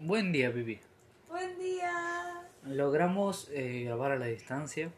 [0.00, 0.78] Buen día, Pipi.
[1.28, 2.44] Buen día.
[2.64, 4.90] Logramos eh, grabar a la distancia.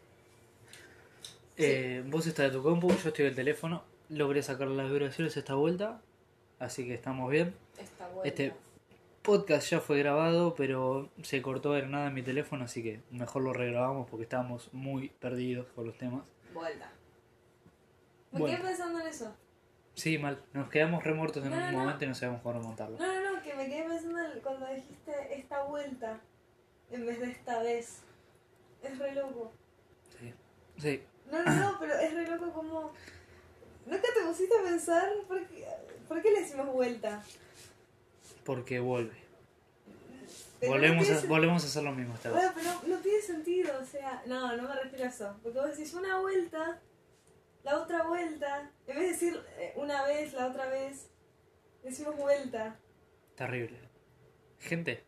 [1.56, 3.82] Eh, vos estás de tu compu, yo estoy del teléfono.
[4.08, 6.00] Logré sacar las vibraciones esta vuelta,
[6.58, 7.54] así que estamos bien.
[7.78, 8.22] Está bueno.
[8.24, 8.54] Este
[9.22, 13.43] podcast ya fue grabado, pero se cortó de nada en mi teléfono, así que mejor
[13.43, 16.25] lo regrabamos porque estábamos muy perdidos con los temas.
[16.53, 16.91] Vuelta.
[18.32, 18.57] Me Bueno.
[18.57, 19.35] quedé pensando en eso.
[19.95, 20.41] Sí, mal.
[20.55, 21.79] Nos quedamos remortos en No, un no, no.
[21.79, 22.96] momento y no sabemos cómo remontarlo.
[22.98, 23.29] No, no, no,
[23.61, 26.18] me quedé pensando en cuando dijiste esta vuelta
[26.90, 27.98] en vez de esta vez.
[28.82, 29.52] Es re loco.
[30.18, 30.35] Sí.
[30.79, 31.02] Sí.
[31.30, 32.92] No, no, no, pero es re loco como...
[33.84, 35.66] ¿Nunca te pusiste a pensar por qué,
[36.08, 37.22] por qué le decimos vuelta?
[38.44, 39.20] Porque vuelve.
[40.58, 42.38] Pero Volvemos no a, volvemos a hacer lo mismo esta vez.
[42.38, 45.36] Bueno, pero no tiene sentido, o sea, no, no me refiero a eso.
[45.42, 46.78] Porque vos decís una vuelta,
[47.62, 51.08] la otra vuelta, en vez de decir eh, una vez, la otra vez,
[51.83, 52.78] decimos vuelta.
[53.41, 53.78] Terrible.
[54.58, 55.03] Gente,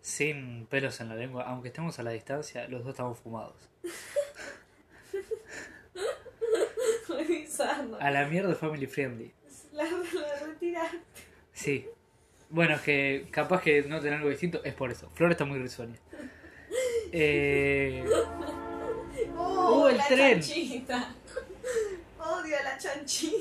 [0.00, 3.56] sin pelos en la lengua, aunque estemos a la distancia, los dos estamos fumados.
[7.08, 7.96] Muy bizarro.
[8.00, 9.32] A la mierda family friendly.
[9.72, 11.00] La, la retiraste.
[11.52, 11.88] Sí.
[12.50, 15.10] Bueno, es que capaz que no tener algo distinto, es por eso.
[15.10, 15.96] Flor está muy risueña.
[17.10, 18.04] Eh,
[19.36, 20.40] Oh, Uh, el la tren.
[20.40, 21.14] chanchita.
[22.20, 23.37] Odio a la chanchita.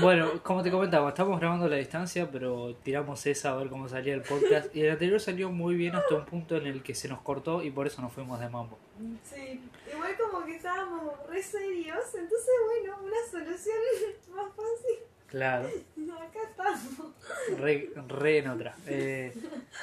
[0.00, 3.88] Bueno, como te comentaba, estamos grabando a la distancia, pero tiramos esa a ver cómo
[3.88, 4.74] salía el podcast.
[4.74, 7.62] Y el anterior salió muy bien hasta un punto en el que se nos cortó
[7.62, 8.78] y por eso nos fuimos de mambo.
[9.24, 9.60] Sí,
[9.92, 13.76] igual como que estábamos re serios, entonces bueno, una solución
[14.34, 15.06] más fácil.
[15.28, 15.68] Claro.
[15.68, 17.12] Acá estamos.
[17.58, 18.76] Re, re en otra.
[18.86, 19.32] Eh,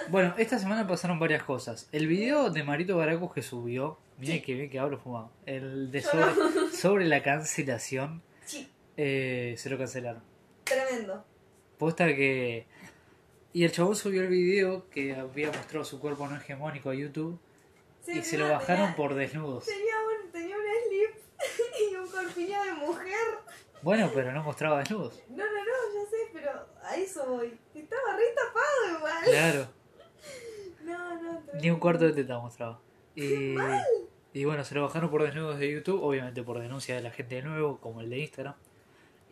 [0.09, 1.87] bueno, esta semana pasaron varias cosas.
[1.91, 5.31] El video de Marito Baracus que subió, mire que bien que hablo fumado.
[5.45, 8.21] El de sobre, sobre la cancelación,
[8.97, 10.21] eh, se lo cancelaron.
[10.63, 11.25] tremendo.
[11.77, 12.65] Posta que.
[13.53, 17.39] Y el chabón subió el video que había mostrado su cuerpo no hegemónico a YouTube
[18.01, 19.65] Sí, y se lo bajaron tenía- por desnudos.
[19.65, 19.93] Tenía
[20.25, 21.23] un, tenía un slip
[21.91, 23.17] y un corpiño de mujer.
[23.81, 25.21] Bueno, pero no mostraba desnudos.
[25.29, 26.51] No, no, no, ya sé, pero
[26.83, 27.57] a eso voy.
[27.75, 29.23] Estaba re tapado igual.
[29.25, 29.67] Claro,
[30.83, 31.73] No, no, ni tremendo.
[31.75, 32.79] un cuarto de teta mostraba.
[33.15, 33.55] Y,
[34.33, 37.35] y bueno, se lo bajaron por desnudos de YouTube, obviamente por denuncia de la gente
[37.35, 38.55] de nuevo, como el de Instagram.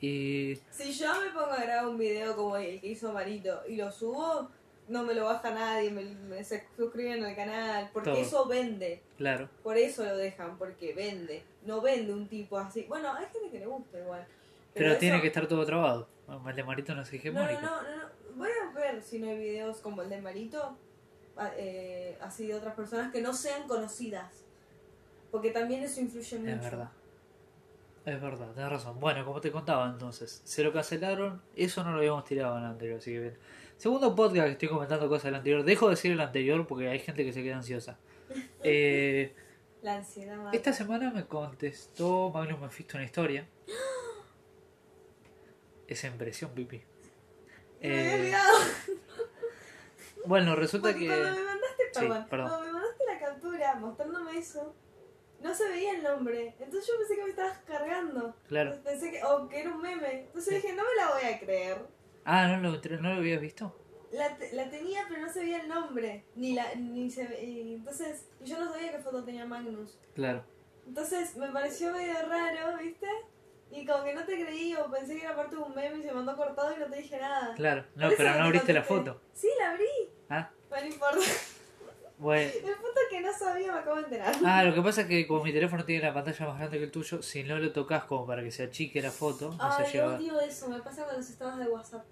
[0.02, 3.76] Y Si yo me pongo a grabar un video como el que hizo Marito y
[3.76, 4.50] lo subo,
[4.88, 8.20] no me lo baja nadie, me, me se suscriben al canal, porque Todo.
[8.20, 9.02] eso vende.
[9.18, 11.44] claro, Por eso lo dejan, porque vende.
[11.66, 12.84] No vende un tipo así.
[12.90, 14.26] Bueno, hay gente que le gusta igual.
[14.74, 16.08] pero, tiene que estar todo trabado.
[16.48, 17.62] El de Marito no es hegemónico.
[17.62, 18.04] no, no, no, no.
[18.38, 20.78] Voy a ver si no hay videos como el de Marito,
[21.38, 24.44] a- eh, así de otras personas que no sean conocidas.
[25.30, 26.52] Porque también eso influye mucho.
[26.54, 26.90] Es verdad.
[28.06, 29.00] Es verdad, tenés razón.
[29.00, 32.70] Bueno, como te contaba entonces, se lo cancelaron, eso no lo habíamos tirado en el
[32.72, 33.38] anterior, así que bien.
[33.78, 37.00] Segundo podcast que estoy comentando cosas del anterior, dejo de decir el anterior porque hay
[37.00, 37.98] gente que se queda ansiosa.
[38.64, 39.34] Eh,
[39.82, 43.48] La ansiedad esta semana me contestó Magnus Mephisto una historia.
[45.88, 46.78] Esa impresión, pipi.
[47.82, 48.58] Me Eh, olvidado.
[50.26, 51.08] bueno, resulta Porque que...
[51.08, 52.48] cuando me mandaste, Sí, perdón.
[52.50, 54.74] cuando me mandaste la captura mostrándome eso,
[55.41, 56.56] no se veía el nombre.
[56.59, 58.35] Entonces yo pensé que me estabas cargando.
[58.47, 58.75] Claro.
[58.84, 60.22] Pensé que, o que era un meme.
[60.22, 61.78] Entonces dije, no me la voy a creer.
[62.25, 63.75] Ah, ¿no lo, ¿no lo habías visto?
[64.12, 66.25] La, te- la tenía, pero no se veía el nombre.
[66.35, 69.97] Ni la, ni se y entonces, y yo no sabía qué foto tenía Magnus.
[70.13, 70.44] Claro.
[70.85, 73.08] Entonces me pareció medio raro, ¿viste?
[73.72, 76.03] Y como que no te creí o pensé que era parte de un meme y
[76.03, 77.53] se mandó cortado y no te dije nada.
[77.56, 77.85] Claro.
[77.96, 79.22] No, pero no te abriste la foto.
[79.34, 79.85] Sí, la abrí.
[80.29, 81.19] Ah, no importa.
[82.22, 82.52] Bueno.
[82.54, 84.36] El punto es que no sabía, me acabo de enterar.
[84.46, 86.84] Ah, lo que pasa es que como mi teléfono tiene la pantalla más grande que
[86.86, 89.92] el tuyo, si no lo tocas como para que se achique la foto, no se
[89.92, 90.16] lleva.
[90.16, 92.06] odio eso, me pasa con los estados de WhatsApp.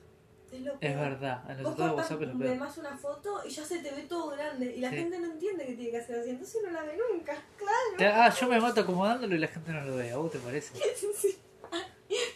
[0.52, 2.58] Es lo Es verdad, en los estados de WhatsApp es lo peor.
[2.58, 4.74] más una foto y ya se te ve todo grande.
[4.76, 4.96] Y la Sí.
[4.96, 7.38] gente no entiende que tiene que hacer así, entonces no la ve nunca.
[7.56, 8.14] Claro.
[8.16, 10.12] Ah, yo me mato acomodándolo y la gente no lo ve.
[10.12, 10.74] ¿A vos te parece?
[11.20, 11.38] Sí.
[11.72, 11.84] Ay,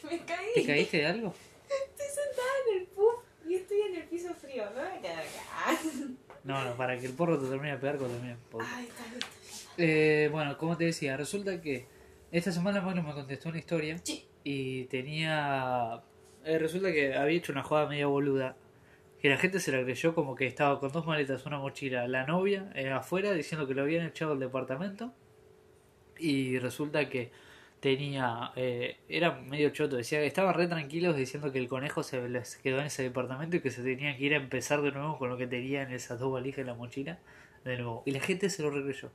[0.04, 0.54] me caí.
[0.54, 1.34] ¿Te caíste de algo?
[1.64, 3.16] Estoy sentada en el puff
[3.48, 4.64] y estoy en el piso frío.
[4.76, 5.80] No me quedo acá.
[6.44, 8.72] No, no, para que el porro te termine de pegar cuando termine el podcast.
[8.76, 9.20] Ay, está bien.
[9.78, 11.88] Eh, bueno, como te decía, resulta que
[12.32, 14.28] esta semana Magnus me contestó una historia Sí.
[14.44, 16.02] y tenía...
[16.44, 18.56] eh, resulta que había hecho una jugada media boluda
[19.22, 22.26] que la gente se la creyó como que estaba con dos maletas, una mochila, la
[22.26, 25.14] novia eh, afuera diciendo que lo habían echado del departamento
[26.20, 27.32] y resulta que
[27.84, 32.30] tenía eh, era medio choto decía que estaban re tranquilos diciendo que el conejo se
[32.30, 35.18] les quedó en ese departamento y que se tenían que ir a empezar de nuevo
[35.18, 37.20] con lo que tenían esas dos valijas en la mochila
[37.66, 39.12] de nuevo y la gente se lo recreyó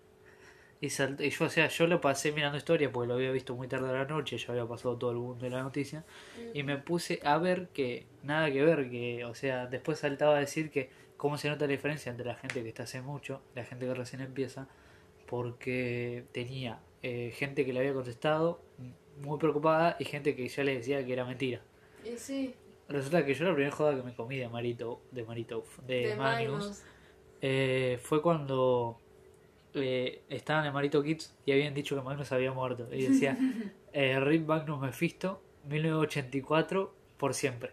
[0.83, 3.69] Y, y yo, o sea, yo lo pasé mirando historia porque lo había visto muy
[3.69, 6.05] tarde a la noche, ya había pasado todo el mundo de la noticia.
[6.53, 10.41] Y me puse a ver que nada que ver, que, o sea, después saltaba a
[10.41, 13.65] decir que cómo se nota la diferencia entre la gente que está hace mucho, la
[13.65, 14.69] gente que recién empieza,
[15.27, 18.65] porque tenía eh, gente que le había contestado
[19.17, 21.63] muy preocupada y gente que ya le decía que era mentira.
[22.05, 22.55] Y sí,
[22.89, 26.17] Resulta que yo la primera joda que me comí de Marito, de Marito, de, de
[26.17, 26.87] Magnus, Magnus.
[27.43, 29.03] eh, fue cuando
[29.75, 32.89] eh, estaban en Marito Kids y habían dicho que Magnus había muerto.
[32.93, 33.37] Y decía,
[33.93, 37.73] eh, Rip Magnus Mephisto, 1984, por siempre.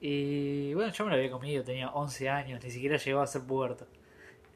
[0.00, 3.42] Y bueno, yo me lo había comido, tenía 11 años, ni siquiera llegaba a ser
[3.42, 3.86] puerto.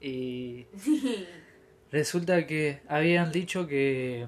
[0.01, 0.67] Y
[1.95, 4.27] resulta que habían dicho que...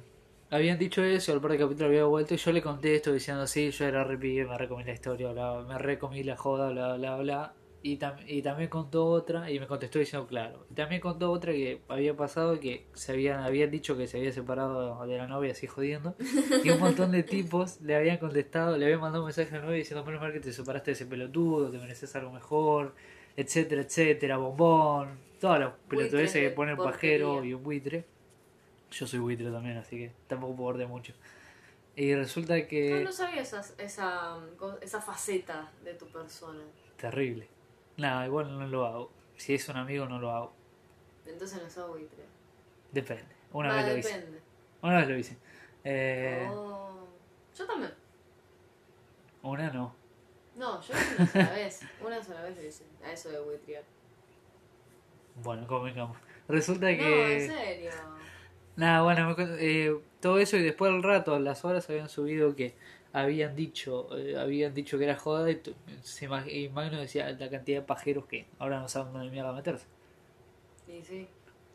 [0.49, 3.49] Habían dicho eso, al par de capítulos había vuelto y yo le conté esto diciendo,
[3.49, 5.33] sí, yo era re pibe, me recomí la historia,
[5.67, 7.55] me recomí la joda, bla, bla, bla.
[7.83, 10.65] Y también contó otra y me contestó diciendo, claro.
[10.71, 14.33] Y también contó otra que había pasado que se habían, habían dicho que se había
[14.33, 16.15] separado de la novia así jodiendo.
[16.63, 19.65] Y un montón de tipos le habían contestado, le habían mandado un mensaje a la
[19.65, 22.95] novia diciendo, menos mal que te separaste de ese pelotudo, te mereces algo mejor,
[23.37, 25.26] etcétera, etcétera, bombón.
[25.41, 27.27] Todas las pelotudeces de que ponen porquería.
[27.27, 28.05] pajero y un buitre.
[28.91, 31.13] Yo soy buitre también, así que tampoco puedo ordenar mucho.
[31.95, 33.03] Y resulta Yo que...
[33.05, 34.39] no sabía esa, esa,
[34.81, 36.63] esa faceta de tu persona.
[36.97, 37.49] Terrible.
[37.97, 39.11] Nada, igual no lo hago.
[39.37, 40.53] Si es un amigo no lo hago.
[41.27, 42.25] Entonces no sos buitre.
[42.93, 43.25] Depende.
[43.53, 44.27] Una vez lo hice.
[44.83, 45.37] Una vez lo hice.
[45.85, 47.07] Eh, Oh.
[47.57, 47.93] Yo también.
[49.43, 49.95] Una no.
[50.57, 51.81] No, yo una sola vez.
[52.05, 52.85] Una sola vez lo hice.
[53.05, 53.85] A eso de buitrear.
[55.43, 56.17] Bueno, convengamos.
[56.49, 57.47] Resulta No, en que...
[57.49, 57.91] serio.
[58.77, 62.75] Nada, bueno, eh, todo eso y después al rato, a las horas habían subido que
[63.13, 65.63] habían dicho eh, habían dicho que era joda y,
[66.03, 69.53] se imag- y Magno decía la cantidad de pajeros que ahora no saben dónde mierda
[69.53, 69.87] meterse.
[70.87, 71.27] Y sí.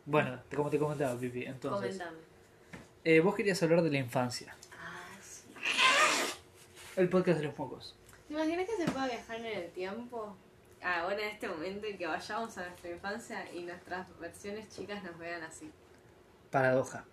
[0.05, 1.97] Bueno, como te comentaba, Pipi, entonces...
[1.97, 2.17] Comentame.
[3.03, 4.55] eh, vos querías hablar de la infancia.
[4.79, 5.43] Ah, sí.
[6.95, 7.95] El podcast de los mocos.
[8.27, 10.35] ¿Te imaginas que se pueda viajar en el tiempo?
[10.83, 15.17] Ahora en este momento y que vayamos a nuestra infancia y nuestras versiones chicas nos
[15.19, 15.71] vean así.
[16.49, 17.05] Paradoja.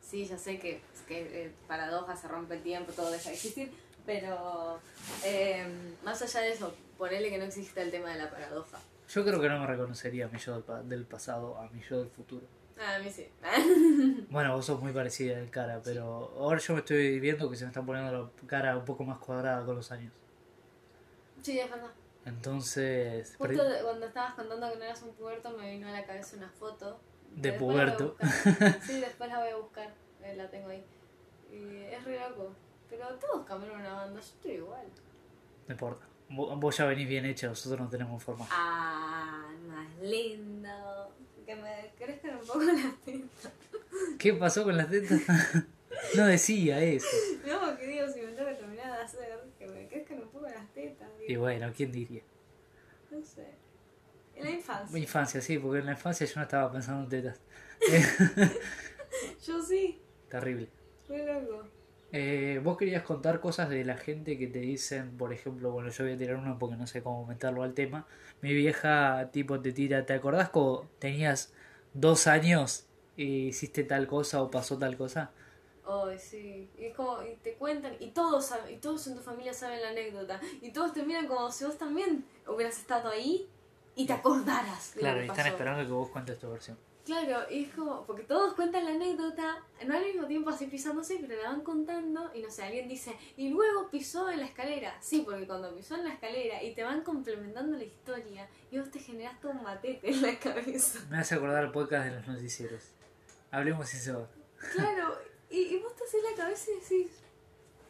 [0.00, 3.72] Sí, ya sé que, que eh, paradoja se rompe el tiempo, todo deja de existir,
[4.04, 4.78] pero
[5.24, 5.66] eh,
[6.04, 8.78] más allá de eso, ponele que no existe el tema de la paradoja.
[9.08, 11.80] Yo creo que no me reconocería a mi yo del, pa- del pasado a mi
[11.82, 12.46] yo del futuro.
[12.78, 13.26] Ah, a mí sí.
[14.30, 17.64] Bueno, vos sos muy parecida de cara, pero ahora yo me estoy viendo que se
[17.64, 20.12] me está poniendo la cara un poco más cuadrada con los años.
[21.42, 21.90] sí, es verdad.
[22.24, 26.04] Entonces, Justo perdí- cuando estabas contando que no eras un puberto, me vino a la
[26.04, 27.00] cabeza una foto.
[27.34, 28.16] De puberto.
[28.86, 29.92] Sí, después la voy a buscar.
[30.22, 30.84] eh, la tengo ahí.
[31.50, 32.54] Y es re loco.
[32.88, 34.86] Pero todos cambiaron una banda, yo estoy igual.
[35.66, 36.06] no importa.
[36.28, 38.46] Vos, vos ya venís bien hecha, nosotros no tenemos forma.
[38.50, 41.12] Ah, más lindo.
[41.44, 43.52] Que me crezcan un poco las tetas.
[44.18, 45.20] ¿Qué pasó con las tetas?
[46.16, 47.06] no decía eso.
[47.46, 50.46] No, que digo, si me tengo que terminar de hacer, que me crezcan un poco
[50.48, 51.08] las tetas.
[51.26, 52.22] Y bueno, ¿quién diría?
[53.10, 53.46] No sé.
[54.34, 54.94] En la infancia.
[54.94, 57.40] Mi infancia, sí, porque en la infancia yo no estaba pensando en tetas.
[59.46, 60.68] Yo sí, Terrible.
[61.08, 61.68] re loco.
[62.12, 66.04] Eh, vos querías contar cosas de la gente que te dicen, por ejemplo, bueno, yo
[66.04, 68.06] voy a tirar una porque no sé cómo meterlo al tema.
[68.42, 71.54] Mi vieja tipo te tira, ¿te acordás cuando tenías
[71.94, 72.86] dos años
[73.16, 75.32] y hiciste tal cosa o pasó tal cosa?
[75.86, 76.70] Ay, sí.
[76.78, 79.80] Y es como, y te cuentan, y todos saben, y todos en tu familia saben
[79.82, 80.40] la anécdota.
[80.60, 83.48] Y todos te miran como si vos también hubieras estado ahí
[83.94, 85.56] y te acordaras de Claro, lo y que están pasó.
[85.56, 86.78] esperando que vos cuentes tu versión.
[87.04, 91.18] Claro, y es como, porque todos cuentan la anécdota, no al mismo tiempo así pisándose,
[91.20, 94.96] pero la van contando y no sé, alguien dice, y luego pisó en la escalera.
[95.00, 98.88] Sí, porque cuando pisó en la escalera y te van complementando la historia y vos
[98.92, 101.00] te generás todo un matete en la cabeza.
[101.10, 102.92] Me hace acordar el podcast de los noticieros.
[103.50, 104.28] Hablemos sin saber.
[104.72, 105.18] Claro,
[105.52, 107.12] y, y vos te haces la cabeza y decís,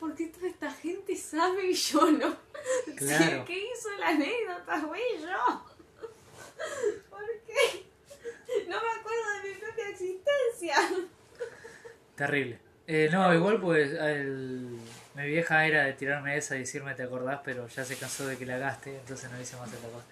[0.00, 2.36] ¿por qué toda esta gente sabe y yo no?
[2.96, 3.44] Claro.
[3.44, 5.64] Que hizo la anécdota fui yo.
[7.10, 7.84] ¿Por qué?
[8.68, 10.76] No me acuerdo de mi propia existencia.
[12.16, 12.58] Terrible.
[12.86, 14.78] Eh, no, igual pues el-
[15.14, 18.36] mi vieja era de tirarme esa y decirme te acordás, pero ya se cansó de
[18.38, 20.04] que la gaste, entonces no hice más esta cosa.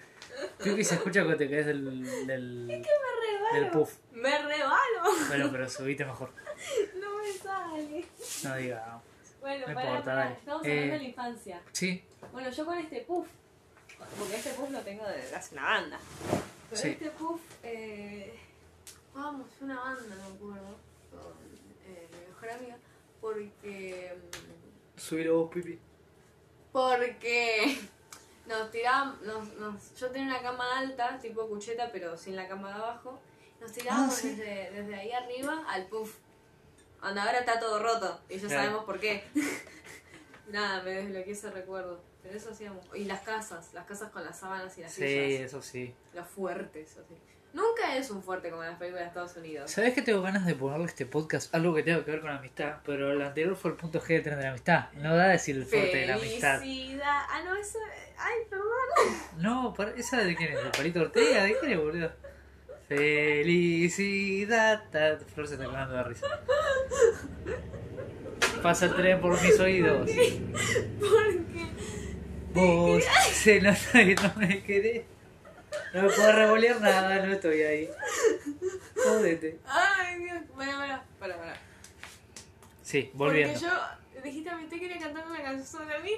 [0.59, 3.53] Creo que se escucha cuando te caes del, del, Me rebalo.
[3.61, 3.93] del puff.
[4.11, 5.03] Me rebalo.
[5.27, 6.31] Bueno, pero subite mejor.
[6.99, 8.05] No me sale.
[8.43, 9.01] No diga.
[9.39, 10.23] Bueno, No pará, importa, pará.
[10.25, 10.35] dale.
[10.37, 11.61] Estamos Eh, hablando de la infancia.
[11.71, 13.27] Sí, Bueno, yo con este puff,
[14.19, 15.99] porque este puff lo tengo desde hace una banda.
[16.69, 16.89] Pero Sí.
[16.89, 18.39] este puff, eh,
[19.15, 20.77] una banda, me acuerdo,
[21.11, 21.33] con
[21.87, 22.77] eh, mi mejor amiga,
[23.19, 24.15] porque.
[24.15, 25.79] mm, subilo vos, Pipi.
[26.71, 27.77] Porque
[28.47, 32.69] nos tirábamos, nos, nos- yo tenía una cama alta, tipo cucheta, pero sin la cama
[32.69, 33.19] de abajo,
[33.59, 34.29] Nos Ah, sí.
[34.29, 36.15] desde, desde ahí arriba al puff.
[37.01, 39.23] Anda, ahora está todo roto y ya sabemos por qué.
[40.49, 42.01] Nada, me desbloqueé ese recuerdo.
[42.21, 42.85] Pero eso hacíamos.
[42.93, 45.41] Y las casas, las casas con las sábanas y las Sí, sillas.
[45.41, 45.95] eso sí.
[46.13, 47.15] Los fuertes, así.
[47.53, 49.69] Nunca es un fuerte como en las películas de Estados Unidos.
[49.71, 52.29] ¿Sabes que tengo ganas de ponerle a este podcast algo que tenga que ver con
[52.29, 52.77] la amistad?
[52.85, 54.89] Pero el anterior fue el punto G de tren de la amistad.
[54.93, 56.59] No da a decir el fuerte de la amistad.
[56.59, 57.25] Felicidad.
[57.29, 57.79] Ah, no, eso.
[58.17, 58.67] Ay, perdón.
[59.39, 60.63] No, ¿esa de quién es?
[60.63, 61.43] ¿De Palito Ortega?
[61.43, 62.11] ¿De quién es, boludo?
[62.87, 64.83] Felicidad.
[65.33, 66.27] Flor se está cagando de risa.
[68.61, 70.09] Pasa el tren por mis oídos.
[70.99, 71.67] Porque.
[72.53, 75.03] Vos se nota que no me querés.
[75.93, 77.89] No me puedo revolear nada, no estoy ahí.
[78.95, 79.59] Jódete.
[79.65, 80.39] Ay, Dios.
[80.55, 81.53] Bueno, bueno, para, para.
[82.83, 83.53] Sí, volviendo.
[83.53, 84.21] Porque yo.
[84.23, 86.11] Dijiste a mí, te quería cantar una canción sobre mí.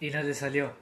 [0.00, 0.72] Y no te salió.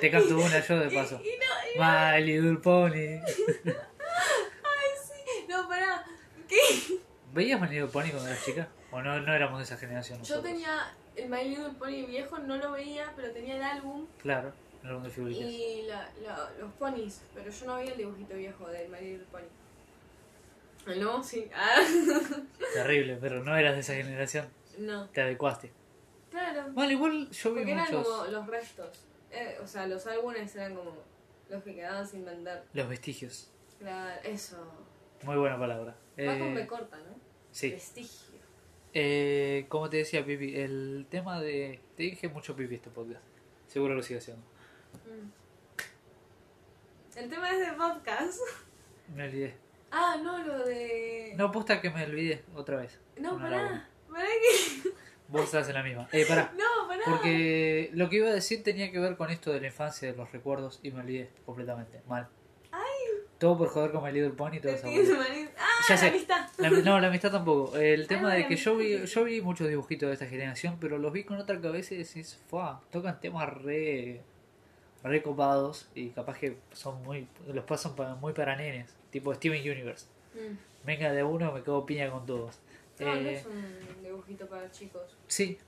[0.00, 1.20] Te canto una yo de paso.
[1.24, 2.92] Y no, y My Little Pony.
[3.24, 5.46] Ay, sí.
[5.48, 6.04] No, pará.
[6.50, 6.98] ¿Qué?
[7.32, 8.68] ¿Veías My Little Pony cuando eras chica?
[8.90, 10.44] ¿O no, no éramos de esa generación Yo nosotros?
[10.44, 14.52] tenía el My Little Pony viejo, no lo veía, pero tenía el álbum Claro,
[14.82, 15.44] el álbum de figuritas.
[15.44, 19.26] y la, la- los ponis, pero yo no veía el dibujito viejo del My Little
[19.30, 19.48] Pony.
[20.92, 21.22] ¿El nuevo?
[21.22, 21.48] Sí.
[21.54, 21.76] Ah.
[22.74, 24.48] Terrible, pero no eras de esa generación.
[24.78, 25.08] No.
[25.10, 25.70] Te adecuaste.
[26.30, 26.66] Claro.
[26.72, 28.08] Bueno, igual yo vi Porque eran muchos...
[28.08, 29.04] como los restos.
[29.30, 30.96] Eh, o sea, los álbumes eran como
[31.48, 32.64] los que quedaban sin vender.
[32.72, 33.50] Los vestigios.
[33.78, 34.56] Claro, eso.
[35.22, 35.92] Muy buena palabra.
[36.18, 37.14] Va con Eh, B corta, ¿no?
[37.50, 37.70] sí.
[37.70, 38.40] Vestigio.
[38.92, 41.80] Eh, como te decía, Pipi, el tema de...
[41.96, 43.22] Te dije mucho Pipi este podcast.
[43.68, 44.42] Seguro lo sigue haciendo.
[45.06, 45.30] Mm.
[47.18, 48.38] El tema es de podcast.
[49.14, 49.54] Me olvidé.
[49.92, 51.34] Ah, no, lo de.
[51.36, 53.00] No, posta que me olvidé otra vez.
[53.18, 53.88] No, Una pará.
[54.08, 54.88] Pará que.
[55.28, 56.08] Vos estás en la misma.
[56.12, 56.52] Eh, pará.
[56.56, 57.02] No, pará.
[57.06, 60.16] Porque lo que iba a decir tenía que ver con esto de la infancia, de
[60.16, 62.02] los recuerdos, y me olvidé completamente.
[62.06, 62.28] Mal.
[63.40, 64.84] Todo por joder con My Little Pony y boludez.
[64.84, 66.06] maní- Ah, Ya la sé.
[66.08, 66.48] amistad.
[66.58, 67.76] La- no, la amistad tampoco.
[67.76, 71.12] El tema de que yo vi, yo vi muchos dibujitos de esta generación, pero los
[71.12, 72.80] vi con otra cabeza y decís, ¡fua!
[72.92, 74.20] Tocan temas re,
[75.02, 79.60] re copados y capaz que son muy, los pasan para, muy para nenes, tipo Steven
[79.62, 80.06] Universe.
[80.34, 80.86] Mm.
[80.86, 82.58] Venga de uno, me cago piña con todos.
[83.00, 85.16] No, no Eh, es un dibujito para chicos.
[85.26, 85.58] Sí,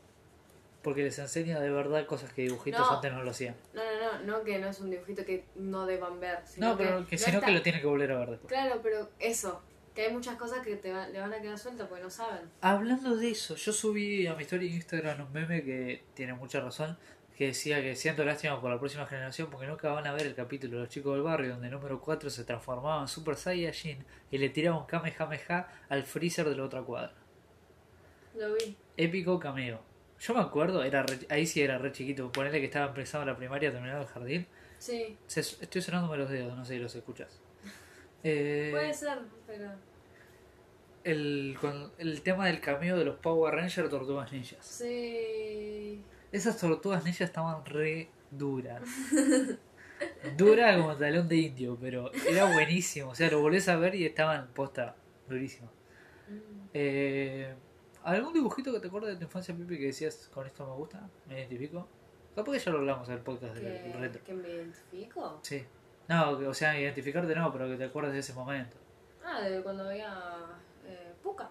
[0.83, 2.97] porque les enseña de verdad cosas que dibujitos No.
[2.97, 3.55] antes no lo hacían.
[3.75, 6.41] No, no, no, no que no es un dibujito que no deban ver.
[6.45, 8.53] Sino No, pero que, no sino está- que lo tienen que volver a ver después.
[8.53, 9.63] Claro, pero eso.
[9.95, 12.51] Que hay muchas cosas que te va- le van a quedar sueltas porque no saben.
[12.63, 16.61] Hablando de eso, yo subí a mi historia de Instagram un meme que tiene mucha
[16.61, 16.97] razón,
[17.37, 20.35] que decía que siento lástima por la próxima generación porque nunca van a ver el
[20.35, 24.05] capítulo de los chicos del barrio donde el número 4 se transformaba en Super Saiyajin
[24.31, 27.13] y le tiraba un Kamehameha al freezer de la otra cuadra.
[28.35, 28.77] Lo vi.
[28.97, 29.81] Épico cameo.
[30.23, 33.37] Yo me acuerdo, era re- ahí sí era re chiquito, ponerle que estaba empezando la
[33.37, 34.47] primaria, terminando el jardín.
[34.79, 37.41] Sí, Se- estoy sonándome los dedos, no sé si los escuchas.
[38.25, 39.73] Eh, puede ser, pero.
[41.03, 44.65] el, con- el tema del cameo de los Power Rangers Tortugas Ninjas.
[44.65, 46.01] Sí.
[46.31, 48.81] Esas tortugas ninjas estaban re duras.
[50.37, 53.11] Dura como talón de indio, pero era buenísimo.
[53.11, 54.95] O sea, lo volvés a ver y estaban posta
[55.29, 55.71] durísimas.
[56.29, 56.69] Mm.
[56.75, 57.55] Eh,
[58.05, 61.09] ¿Algún dibujito que te acuerdas de tu infancia, Pipi, que decías con esto me gusta?
[61.27, 61.87] ¿Me identifico?
[62.35, 64.25] Capaz que ya lo hablamos en el podcast del ¿Que, retro.
[64.25, 65.39] que me identifico?
[65.43, 65.65] Sí.
[66.09, 68.77] No, que- o sea, identificarte no, pero que te acuerdas de ese momento.
[69.25, 70.13] Ah, de cuando veía
[70.87, 71.49] eh, Puka.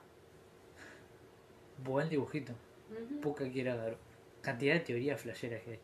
[1.83, 2.53] Buen dibujito.
[3.21, 3.95] Poca quiera dar.
[4.41, 5.79] Cantidad de teorías flasheras que hay.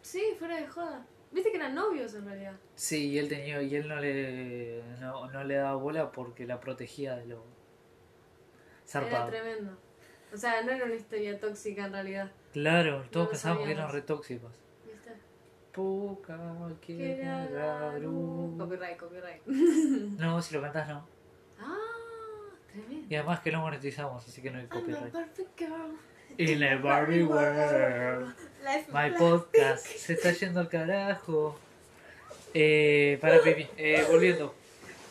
[0.00, 1.04] Sí, fuera de joda.
[1.32, 2.56] Viste que eran novios en realidad.
[2.76, 6.58] Sí, y él tenía, y él no le no, no le daba bola porque la
[6.60, 9.28] protegía de lo Era zarpado.
[9.30, 9.76] tremendo.
[10.32, 12.30] O sea, no era una historia tóxica en realidad.
[12.52, 13.94] Claro, todos lo pensábamos que eran sabíamos.
[13.94, 14.52] re tóxicos.
[14.84, 15.12] ¿Viste?
[15.72, 16.38] Poca
[16.80, 17.20] Que.
[18.58, 19.42] Copyright, copyright.
[20.18, 21.06] No, si lo cantás no.
[21.60, 21.76] Ah,
[22.72, 23.06] tremendo.
[23.08, 25.14] Y además que lo monetizamos, así que no hay copyright.
[26.38, 28.34] In a Barbie world.
[28.64, 31.58] Life My podcast se está yendo al carajo.
[32.52, 34.54] Eh, para Pipi, eh, volviendo.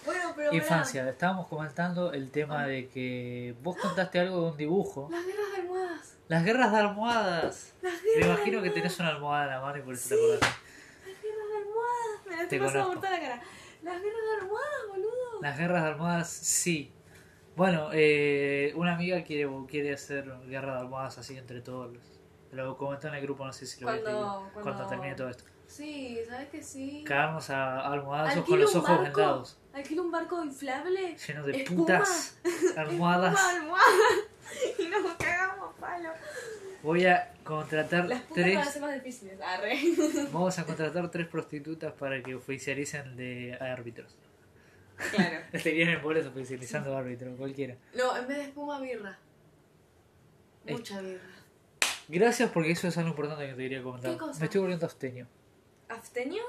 [0.06, 0.56] Bueno, pero pará.
[0.64, 5.08] Infancia, estábamos comentando el tema de que vos contaste algo de un dibujo.
[5.12, 6.18] Las guerras de almohadas.
[6.28, 7.74] Las guerras de almohadas.
[7.82, 10.16] Las Me imagino que tenés una almohada en la mano y por eso Sí.
[10.16, 10.42] te acordás.
[11.06, 12.26] Las guerras de almohadas.
[12.28, 13.42] Me la estoy pasando por toda la cara.
[13.84, 15.42] Las guerras de almohadas, boludo.
[15.42, 16.92] Las guerras de almohadas, sí.
[17.56, 21.94] Bueno, eh, una amiga quiere, quiere hacer guerra de almohadas así entre todos.
[21.94, 22.12] los-
[22.52, 25.28] Lo comentó en el grupo, no sé si lo Cuando- leído, cuando- cuando termine todo
[25.30, 25.44] esto.
[25.68, 27.04] Sí, ¿sabes que sí?
[27.06, 29.04] Cagarnos a almohadazos Alquilo con los ojos barco.
[29.04, 31.18] vendados, Alquilo un barco inflable.
[31.18, 31.78] llenos de Espuma.
[31.80, 32.38] putas
[32.78, 33.34] almohadas.
[33.40, 33.86] Espuma, almohadas.
[34.80, 36.10] Y nos cagamos palo.
[36.84, 38.70] Voy a contratar Las putas van a tres.
[38.74, 39.42] ser más difíciles.
[39.42, 39.80] Arre.
[40.32, 44.16] Vamos a contratar tres prostitutas para que oficialicen de árbitros.
[45.12, 45.40] Claro.
[45.52, 47.76] Estarían en pobreza especializando árbitro, cualquiera.
[47.96, 49.18] No, en vez de espuma, birra.
[50.70, 51.22] Mucha birra.
[52.08, 54.12] Gracias porque eso es algo importante que te quería comentar.
[54.12, 54.40] ¿Qué cosa?
[54.40, 55.28] Me estoy volviendo abstenio.
[55.90, 56.44] ¿Abstenio?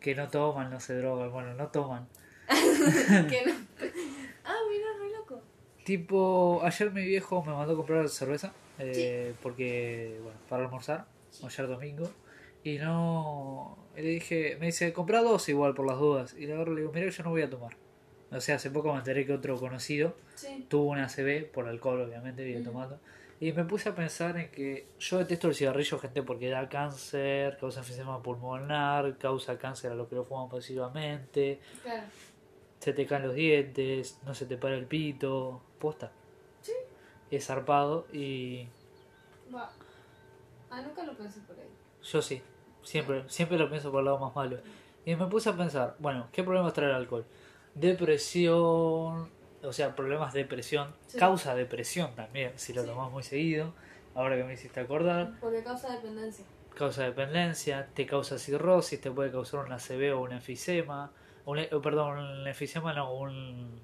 [0.00, 2.08] Que no toman, no se drogan, bueno, no toman.
[3.28, 3.52] que no.
[4.44, 5.42] Ah, mira, re loco.
[5.84, 11.06] Tipo, ayer mi viejo me mandó a comprar cerveza, eh, porque, bueno, para almorzar,
[11.42, 12.08] ayer domingo,
[12.64, 16.54] y no, y le dije, me dice, compra dos igual por las dudas, y le
[16.54, 17.76] agarro le digo, mira, yo no voy a tomar.
[18.30, 20.64] O sea, hace poco me enteré que otro conocido Sí.
[20.70, 22.70] tuvo una CB, por alcohol obviamente, vive Ujú.
[22.70, 22.98] tomando,
[23.40, 27.56] y me puse a pensar en que yo detesto el cigarrillo, gente, porque da cáncer,
[27.58, 32.02] causa enfisema pulmonar, causa cáncer a los que lo fuman pasivamente, Claro.
[32.80, 36.10] se te caen los dientes, no se te para el pito, posta.
[36.62, 36.72] Sí.
[37.30, 38.66] Es zarpado y.
[40.70, 41.68] Ah, nunca lo pensé por ahí.
[42.02, 42.42] yo sí,
[42.82, 44.58] siempre, siempre lo pienso por el lado más malo.
[45.04, 47.24] Y me puse a pensar, bueno, ¿qué problemas trae el alcohol?
[47.74, 49.30] Depresión,
[49.62, 51.18] o sea, problemas de depresión, Sí.
[51.18, 52.88] causa depresión también, si lo Sí.
[52.88, 53.74] tomas muy seguido,
[54.14, 56.44] ahora que me hiciste acordar, Porque causa dependencia.
[56.74, 61.12] causa dependencia, te causa cirrosis, te puede causar una CB o un enfisema,
[61.44, 63.80] un, eh, perdón, un enfisema no, un...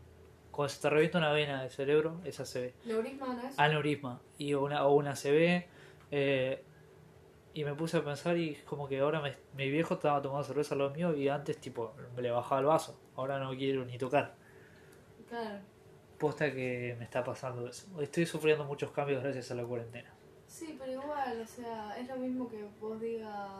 [0.51, 2.75] Cuando se te revienta una vena del cerebro, esa CB.
[2.85, 3.59] ¿Neurisma no es?
[3.59, 5.67] aneurisma y una, o una CB.
[6.13, 6.63] eh,
[7.53, 10.75] y me puse a pensar y como que ahora me- mi viejo estaba tomando cerveza
[10.77, 13.01] lo mío y antes tipo le bajaba el vaso.
[13.17, 14.37] Ahora no quiero ni tocar.
[15.41, 15.59] Claro.
[16.19, 17.87] Posta que me está pasando eso.
[18.01, 20.11] Estoy sufriendo muchos cambios gracias a la cuarentena.
[20.47, 23.51] Sí, pero igual, o sea, es lo mismo que vos digas.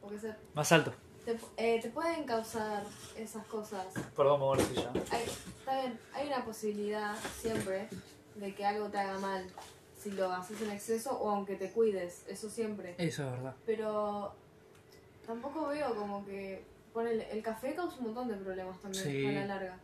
[0.00, 0.92] Porque se, Más alto.
[1.24, 2.84] te, eh, te pueden causar
[3.16, 3.86] esas cosas.
[4.16, 5.14] Perdón, me voy a.
[5.14, 7.88] Hay, está bien, hay una posibilidad siempre
[8.36, 9.44] de que algo te haga mal
[10.00, 12.94] si lo haces en exceso o aunque te cuides, eso siempre.
[12.98, 13.56] Eso es verdad.
[13.66, 14.32] Pero
[15.26, 16.64] tampoco veo como que.
[16.94, 19.26] Ponele, el café causa un montón de problemas también Sí.
[19.26, 19.78] a la larga.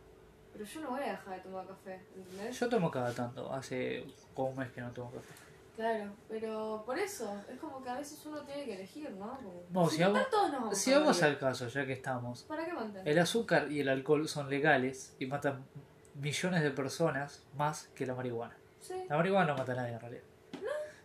[0.55, 2.57] Pero yo no voy a dejar de tomar café, ¿entendés?
[2.59, 3.51] Yo tomo cada tanto.
[3.53, 5.27] Hace como un mes que no tomo café.
[5.75, 9.35] Claro, pero por eso, es como que a veces uno tiene que elegir, ¿no?
[9.35, 11.33] Como- No, si vamos- todos nos vamos Si a vamos morir.
[11.33, 13.05] al caso, ya que estamos, ¿Para qué mantener?
[13.09, 15.65] el azúcar y el alcohol son legales y matan
[16.13, 18.55] millones de personas más que la marihuana.
[18.79, 20.23] Sí, La marihuana no mata a nadie en realidad.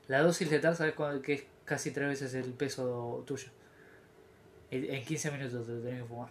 [0.06, 3.48] La dosis letal, sabes cuál- que es casi tres veces el peso tuyo.
[4.70, 6.30] En en 15 minutos te lo tenés que fumar.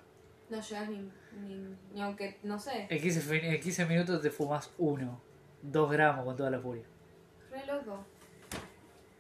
[0.49, 4.29] No llegas ni, ni, ni aunque, no sé, En 15, fin- en 15 minutos te
[4.31, 5.21] fumas uno,
[5.61, 6.83] dos gramos con toda la furia.
[7.51, 8.05] re loco.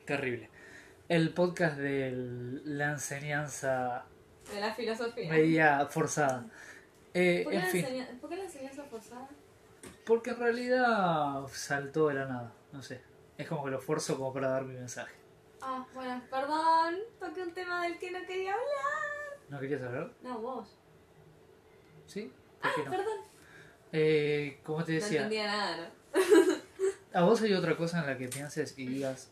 [0.05, 0.49] Terrible.
[1.07, 2.11] El podcast de
[2.65, 4.05] la enseñanza
[4.53, 5.29] De la filosofía.
[5.29, 6.45] media forzada.
[7.13, 9.27] Eh, ¿Por qué, en fin, ¿Por qué la enseñanza forzada?
[10.05, 12.53] porque en realidad saltó de la nada.
[12.71, 13.01] No sé.
[13.37, 15.13] Es como que lo forzo como para dar mi mensaje.
[15.61, 19.39] Ah, bueno, perdón, toqué un tema del que no quería hablar.
[19.49, 20.11] ¿No querías hablar?
[20.23, 20.78] No, vos.
[22.09, 22.31] ¿Sí?
[22.59, 22.91] ¿Por qué no?
[22.91, 23.19] Perdón.
[23.91, 26.19] Eh, como te No decía, entendía nada, ¿no?
[27.13, 29.29] ¿A vos hay otra cosa en la que pienses y digas,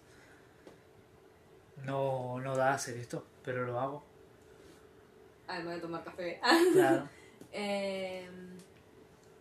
[1.83, 4.03] no, no da a hacer esto, pero lo hago?
[5.47, 6.39] Ay, me voy a tomar café.
[6.73, 7.09] Claro.
[7.53, 8.27] Eh,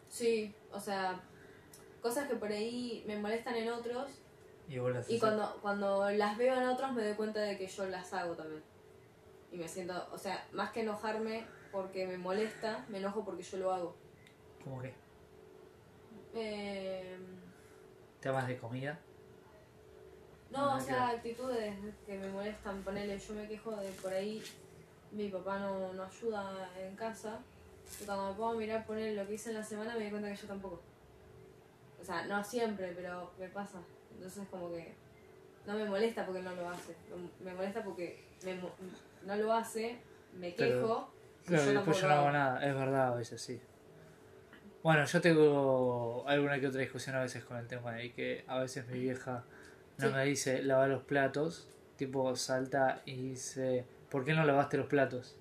[0.09, 1.21] sí, o sea,
[2.01, 4.09] cosas que por ahí me molestan en otros
[4.69, 7.67] Y vos las y cuando, cuando las veo en otros me doy cuenta de que
[7.67, 8.63] yo las hago también.
[9.51, 11.45] Y me siento, o sea, más que enojarme
[11.77, 13.95] porque me molesta, me enojo porque yo lo hago.
[14.65, 14.95] ¿Cómo que?
[16.35, 17.17] Eh,
[18.21, 18.99] ¿Temas de comida?
[20.51, 21.75] no, o sea, actitudes
[22.07, 22.83] que me molestan.
[22.83, 24.43] Ponele, yo me quejo de por ahí,
[25.13, 27.41] mi papá no, no ayuda en casa.
[28.01, 30.31] Y cuando me a mirar, poner lo que hice en la semana, me doy cuenta
[30.31, 30.81] que yo tampoco.
[32.01, 33.81] O sea, no siempre, pero me pasa.
[34.15, 34.95] Entonces, como que
[35.67, 36.95] no me molesta porque no lo hace.
[37.45, 38.75] Me molesta porque me mo-
[39.27, 39.99] no lo hace,
[40.39, 41.09] me quejo.
[41.47, 43.61] Claro, yo después yo tampoco no hago nada, es verdad, a veces sí.
[44.83, 48.59] Bueno, yo tengo alguna que otra discusión a veces con el tema de que a
[48.61, 49.45] veces mi vieja
[49.99, 50.13] no Sí.
[50.15, 55.37] me dice lavar los platos, tipo salta y dice, ¿por qué no lavaste los platos?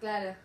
[0.00, 0.36] Claro.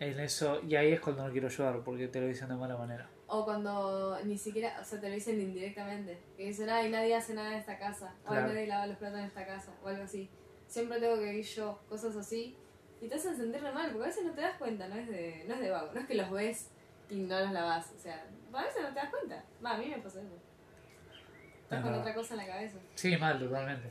[0.00, 2.76] En eso, y ahí es cuando no quiero ayudar, porque te lo dicen de mala
[2.76, 3.08] manera.
[3.26, 6.18] O cuando ni siquiera, o sea, te lo dicen indirectamente.
[6.36, 8.14] Que dicen, ay, nadie hace nada en esta casa.
[8.24, 8.48] O Claro.
[8.48, 9.72] nadie lava los platos en esta casa.
[9.82, 10.28] O algo así.
[10.66, 12.56] Siempre tengo que ir yo, cosas así.
[13.04, 15.06] Y te hacen sentir re mal, porque a veces no te das cuenta, no es
[15.06, 15.90] de, no es de vago.
[15.92, 16.70] No es que los ves
[17.10, 17.92] y no los lavas.
[17.94, 19.44] O sea, a veces no te das cuenta.
[19.62, 20.38] Va, a mí me pasa eso.
[21.64, 22.78] Estás con otra cosa en la cabeza.
[22.94, 23.90] Sí, mal, totalmente.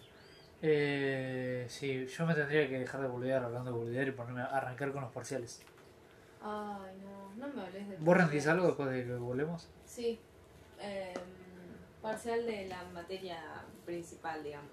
[0.64, 4.46] Eh, sí, yo me tendría que dejar de boludear hablando de boludear y ponerme a
[4.46, 5.62] arrancar con los parciales.
[6.42, 9.70] Ay, no, no me hables de ¿Vos rendís algo después de que volvemos?
[9.86, 10.20] Sí.
[10.80, 11.14] Em,
[12.02, 14.72] parcial de la materia principal, digamos.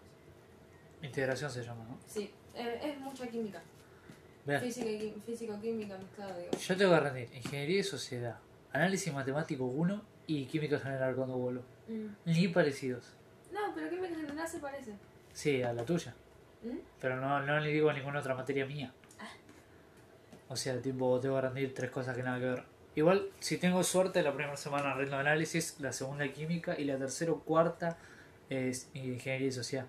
[1.02, 1.98] Integración se llama, ¿no?
[2.06, 3.62] Sí, eh, es mucha química.
[4.46, 6.50] Físico-química mezclado, digo.
[6.58, 8.38] yo tengo que rendir Ingeniería y Sociedad,
[8.72, 11.62] Análisis Matemático 1 y Química General cuando vuelo.
[11.88, 12.06] Mm.
[12.24, 13.12] Ni parecidos.
[13.52, 14.94] No, pero química general se parece.
[15.32, 16.14] Sí, a la tuya.
[16.62, 16.78] ¿Mm?
[17.00, 18.92] Pero no, no le digo ninguna otra materia mía.
[20.48, 22.64] O sea, tipo, tengo que rendir tres cosas que nada que ver.
[22.96, 27.30] Igual, si tengo suerte, la primera semana rindo análisis, la segunda química y la tercera
[27.30, 27.96] o cuarta
[28.48, 29.86] es ingeniería y sociedad.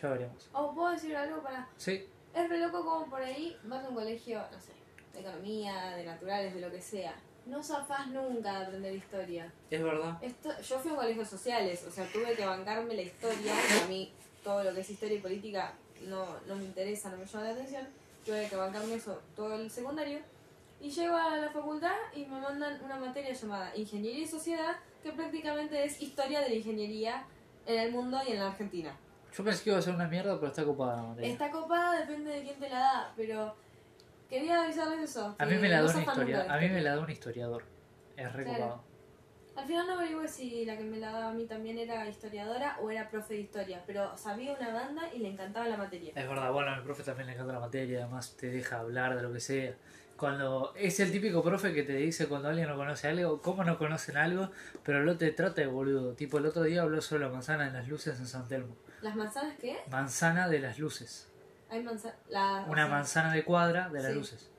[0.00, 0.48] Ya veremos.
[0.52, 1.68] O puedo decir algo para.
[1.76, 4.72] Sí, Es re loco como por ahí vas a un colegio, no sé,
[5.12, 7.14] de economía, de naturales, de lo que sea.
[7.46, 9.52] No zafás nunca de aprender historia.
[9.70, 10.18] es verdad.
[10.22, 13.84] Esto, yo fui a un colegio sociales, o sea, tuve que bancarme la historia, y
[13.84, 17.26] a mí todo lo que es historia y política no, no me interesa, no me
[17.26, 17.86] llama la atención.
[18.24, 20.18] Tuve que bancarme eso todo el secundario.
[20.80, 25.12] Y llego a la facultad y me mandan una materia llamada Ingeniería y Sociedad, que
[25.12, 27.24] prácticamente es historia de la ingeniería
[27.66, 28.96] en el mundo y en la Argentina.
[29.36, 31.32] Yo pensé que iba a ser una mierda, pero está copada la materia.
[31.32, 33.56] Está copada, depende de quién te la da, pero
[34.28, 35.34] quería avisarles eso.
[35.38, 37.00] A mí me la da un zafan nunca historia, de a mí me la da
[37.02, 37.64] un historiador.
[38.16, 38.62] Es re Claro.
[38.62, 38.84] copado.
[39.56, 42.76] Al final no averigué si la que me la daba a mí también era historiadora
[42.80, 46.12] o era profe de historia, pero sabía una banda y le encantaba la materia.
[46.14, 49.14] Es verdad, bueno, a mi profe también le encanta la materia, además te deja hablar
[49.16, 49.74] de lo que sea.
[50.16, 53.76] Cuando es el típico profe que te dice cuando alguien no conoce algo, cómo no
[53.78, 54.50] conocen algo,
[54.84, 56.14] pero no te trata de boludo.
[56.14, 58.76] Tipo, el otro día habló sobre la manzana de las luces en San Telmo.
[59.02, 59.76] ¿Las manzanas qué?
[59.90, 61.28] Manzana de las luces.
[61.68, 62.16] Hay manzanas.
[62.28, 64.18] La, Una manzana de cuadra de las Sí.
[64.18, 64.50] luces.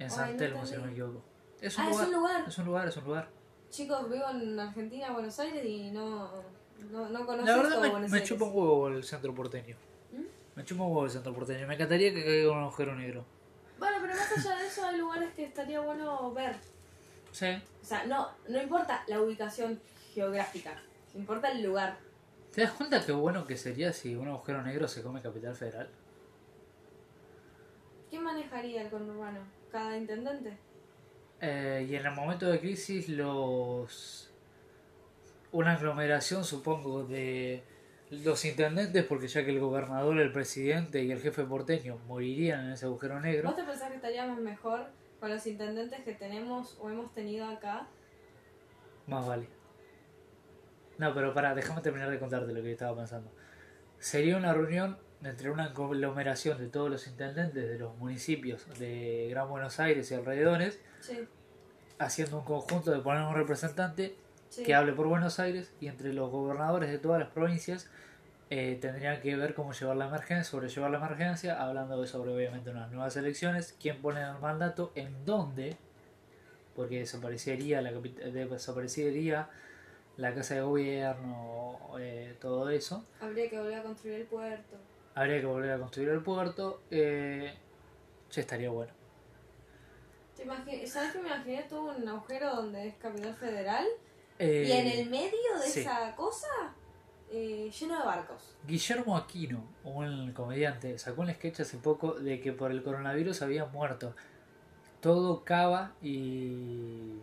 [0.00, 1.22] En Ay, San no Telmo, si no me equivoco.
[1.60, 2.44] Es un, Ah, es lugar, un lugar.
[2.48, 3.28] Es un lugar, es un lugar.
[3.70, 6.30] Chicos, vivo en Argentina, Buenos Aires y no,
[6.90, 9.76] no, no conozco La verdad todo me, me chupa un huevo el centro porteño.
[10.12, 10.22] ¿Mm?
[10.56, 11.66] Me chupa un huevo el centro porteño.
[11.68, 13.24] Me encantaría que caiga un agujero negro.
[13.80, 16.54] Bueno, pero más allá de eso hay lugares que estaría bueno ver.
[17.32, 17.46] Sí.
[17.82, 19.80] O sea, no, no importa la ubicación
[20.12, 20.74] geográfica,
[21.14, 21.96] importa el lugar.
[22.54, 25.88] ¿Te das cuenta qué bueno que sería si un agujero negro se come Capital Federal?
[28.10, 29.40] ¿Quién manejaría el conurbano?
[29.72, 30.58] ¿Cada intendente?
[31.40, 34.30] Eh, y en el momento de crisis los...
[35.52, 37.62] Una aglomeración, supongo, de
[38.10, 42.72] los intendentes, porque ya que el gobernador, el presidente y el jefe porteño morirían en
[42.72, 43.48] ese agujero negro.
[43.48, 44.86] ¿Vos te pensás que estaríamos mejor
[45.20, 47.86] con los intendentes que tenemos o hemos tenido acá?
[49.06, 49.48] Más vale.
[50.98, 53.30] No, pero para, déjame terminar de contarte lo que estaba pensando.
[53.98, 59.48] Sería una reunión entre una conglomeración de todos los intendentes de los municipios de Gran
[59.48, 61.26] Buenos Aires y alrededores, Sí,
[61.98, 64.16] haciendo un conjunto de poner un representante
[64.50, 64.62] sí.
[64.64, 67.88] que hable por Buenos Aires y entre los gobernadores de todas las provincias
[68.50, 72.68] eh, tendrían que ver cómo llevar la emergencia, sobrellevar la emergencia, hablando de sobre obviamente
[72.70, 75.76] unas nuevas elecciones, quién pone el mandato, en dónde,
[76.74, 79.48] porque desaparecería la desaparecería
[80.16, 84.76] la casa de gobierno, eh, todo eso, Habría que volver a construir el puerto.
[85.14, 87.54] habría que volver a construir el puerto, eh,
[88.32, 88.92] ya estaría bueno.
[90.36, 93.86] ¿Te imagi- ¿Sabes que me imaginé todo un agujero donde es Capital Federal?
[94.40, 95.80] Eh, y en el medio de sí.
[95.80, 96.48] esa cosa,
[97.30, 98.56] eh, lleno de barcos.
[98.66, 103.66] Guillermo Aquino, un comediante, sacó un sketch hace poco de que por el coronavirus había
[103.66, 104.14] muerto
[105.02, 107.18] todo Cava y.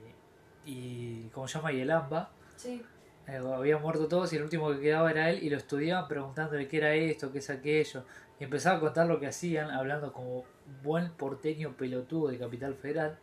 [0.64, 1.30] y.
[1.34, 1.74] ¿cómo se llama?
[1.74, 2.30] y el AMBA.
[2.56, 2.84] Sí.
[3.28, 6.68] Eh, habían muerto todos y el último que quedaba era él y lo estudiaban preguntándole
[6.68, 8.04] qué era esto, qué es aquello.
[8.40, 10.44] Y empezaba a contar lo que hacían, hablando como
[10.84, 13.18] buen porteño pelotudo de Capital Federal.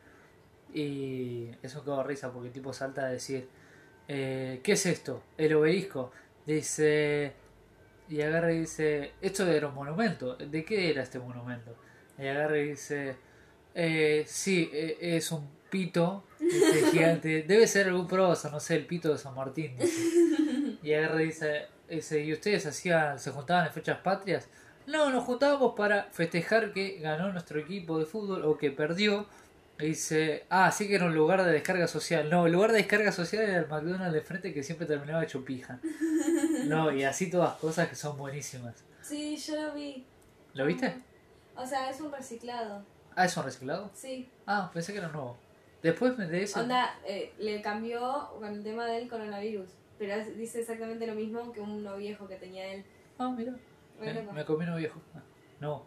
[0.72, 3.48] Y eso de risa porque el tipo salta a decir,
[4.08, 5.22] eh, ¿qué es esto?
[5.36, 6.12] El obelisco.
[6.46, 7.32] Dice,
[8.08, 10.36] y agarra y dice, esto era un monumento.
[10.36, 11.74] ¿De qué era este monumento?
[12.18, 13.16] Y agarra y dice,
[13.74, 17.42] eh, sí, eh, es un pito dice, gigante.
[17.42, 19.76] Debe ser algún prosa, no sé, el pito de San Martín.
[19.78, 20.78] dice.
[20.82, 24.48] Y agarra y dice, dice, ¿y ustedes hacían, se juntaban en fechas patrias?
[24.86, 29.26] No, nos juntábamos para festejar que ganó nuestro equipo de fútbol o que perdió.
[29.78, 32.30] Dice, ah, sí que era un lugar de descarga social.
[32.30, 35.44] No, el lugar de descarga social era el McDonald's de frente que siempre terminaba hecho
[35.44, 35.78] pija.
[36.66, 38.74] No, y así todas cosas que son buenísimas.
[39.02, 40.06] Sí, yo lo vi.
[40.54, 40.94] ¿Lo viste?
[41.54, 42.82] O sea, es un reciclado.
[43.14, 43.90] Ah, ¿es un reciclado?
[43.92, 44.28] Sí.
[44.46, 45.36] Ah, pensé que era nuevo.
[45.82, 46.58] Después de ese...
[46.58, 49.68] Onda, eh, le cambió con el tema del coronavirus.
[49.98, 52.84] Pero dice exactamente lo mismo que uno viejo que tenía él.
[53.18, 53.52] Ah, mira.
[54.00, 55.00] Me, me comí uno viejo.
[55.14, 55.20] Ah,
[55.60, 55.84] No.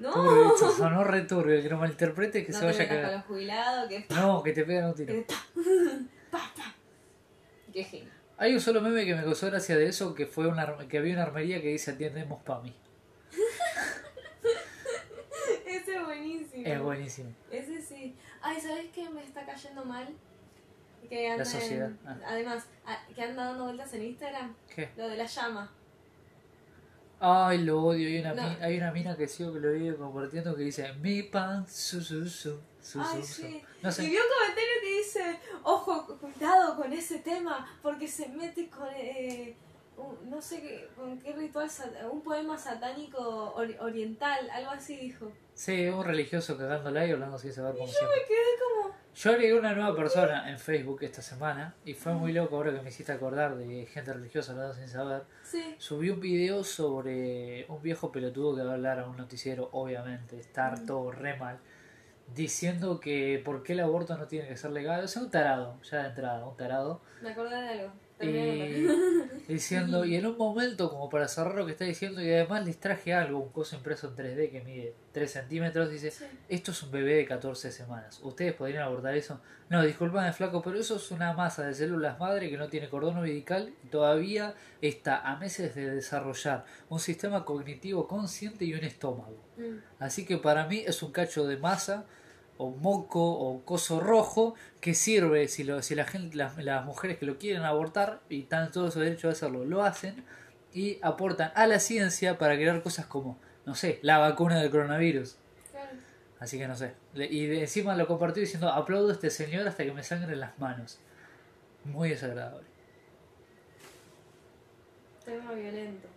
[0.00, 3.02] No, esto sonó re turbio, que no malinterprete que no se vaya a metas con
[3.02, 3.16] cagar.
[3.18, 5.14] los jubilados, que No, que te pegan un tiro.
[6.30, 6.74] pa, pa.
[7.72, 8.10] Qué genio.
[8.38, 11.12] Hay un solo meme que me causó gracia de eso, que fue una que había
[11.14, 12.74] una armería que dice atiendemos PAMI.
[15.66, 16.66] Ese es buenísimo.
[16.66, 17.30] Es buenísimo.
[17.50, 18.16] Ese sí.
[18.42, 20.08] Ay, ¿sabes qué me está cayendo mal?
[21.08, 21.90] Que anda en- sociedad.
[22.06, 22.16] Ah.
[22.26, 24.54] Además, a- que anda dando vueltas en Instagram.
[24.74, 24.88] ¿Qué?
[24.96, 25.70] Lo de la llama.
[27.20, 28.08] Ay, lo odio.
[28.08, 28.42] Hay una, No.
[28.48, 32.00] mi- hay una mina que sigo que lo vive compartiendo que dice mi pan, su,
[32.00, 33.42] su, su, su, Ay, su, su".
[33.42, 33.62] sí.
[33.82, 34.04] No sé.
[34.04, 38.68] Y vi un comentario que dice, ojo, cu- cuidado con ese tema, porque se mete
[38.70, 39.54] con, eh,
[39.98, 41.68] un- no sé qué, con qué ritual,
[42.10, 45.30] un poema satánico ori- oriental, algo así dijo.
[45.54, 48.18] Sí, un religioso cagándola y hablando sin saber cómo Me siempre.
[48.26, 48.38] quedé
[48.82, 52.72] como, Yo agregué una nueva persona en Facebook esta semana y fue muy loco ahora
[52.72, 55.24] que me hiciste acordar de gente religiosa hablando sin saber.
[55.42, 59.68] sí, Subí un video sobre un viejo pelotudo que va a hablar a un noticiero,
[59.72, 60.86] obviamente, está Mm.
[60.86, 61.58] todo re mal,
[62.34, 65.04] diciendo que por qué el aborto no tiene que ser legal.
[65.04, 67.02] O sea, un tarado, ya de entrada, un tarado.
[67.20, 67.92] me acordé de algo.
[68.26, 72.64] De diciendo, y en un momento, como para cerrar lo que está diciendo, y además
[72.64, 76.24] les traje algo, un coso impreso en 3D que mide 3 centímetros, dice, Sí.
[76.48, 78.20] esto es un bebé de 14 semanas.
[78.22, 79.40] ¿Ustedes podrían abortar eso?
[79.68, 83.16] No, disculpame flaco, pero eso es una masa de células madre que no tiene cordón
[83.18, 89.36] umbilical y todavía está a meses de desarrollar un sistema cognitivo consciente y un estómago.
[89.56, 89.78] Mm.
[89.98, 92.04] Así que para mí es un cacho de masa
[92.62, 97.16] o moco o coso rojo que sirve si, lo, si la gente, las, las mujeres
[97.18, 100.24] que lo quieren abortar y están todos su derecho a hacerlo, lo hacen
[100.74, 105.36] y aportan a la ciencia para crear cosas como, no sé, la vacuna del coronavirus.
[105.70, 105.88] Claro.
[106.38, 106.92] Así que no sé.
[107.14, 110.58] Y de- encima lo compartió diciendo, aplaudo a este señor hasta que me sangren las
[110.58, 110.98] manos.
[111.84, 112.68] Muy desagradable.
[115.24, 116.08] Tema violento,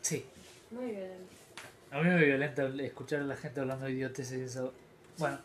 [0.00, 0.24] Sí.
[0.70, 1.32] muy violento.
[1.90, 4.72] A mí me violenta escuchar a la gente hablando de idioteces y eso.
[5.18, 5.38] Bueno.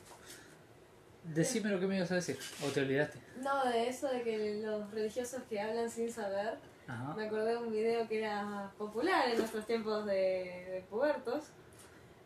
[1.23, 2.39] Decime lo que me ibas a decir.
[2.65, 3.19] ¿O te olvidaste?
[3.41, 7.13] No, de eso de que los religiosos que hablan sin saber, Ajá.
[7.15, 11.45] me acordé de un video que era popular en nuestros tiempos de, de pubertos.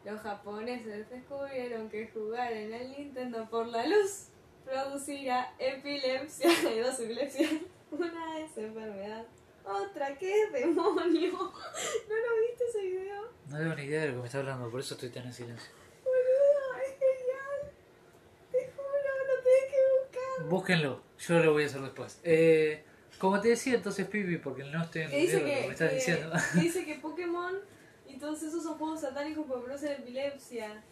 [0.05, 4.27] Los japoneses descubrieron que jugar en el Nintendo por la luz
[4.65, 6.49] producirá epilepsia.
[6.67, 7.51] Hay dos epilepsias.
[7.91, 9.25] Una es enfermedad,
[9.63, 11.31] otra que es demonio.
[11.31, 13.29] ¿No lo viste ese video?
[13.49, 15.33] No tengo ni idea de lo que me está hablando, por eso estoy tan en
[15.33, 15.69] silencio.
[16.03, 17.71] Boludo, es genial.
[18.51, 20.22] Te juro, lo tenés que buscar.
[20.49, 22.19] Búsquenlo, yo lo voy a hacer después.
[22.23, 22.83] Eh,
[23.19, 26.31] como te decía entonces, Pipi, porque no estoy entendiendo lo que me estás que- diciendo.
[26.53, 27.53] que dice que Pokémon
[28.07, 30.83] y todos esos son juegos satánicos porque producen epilepsia.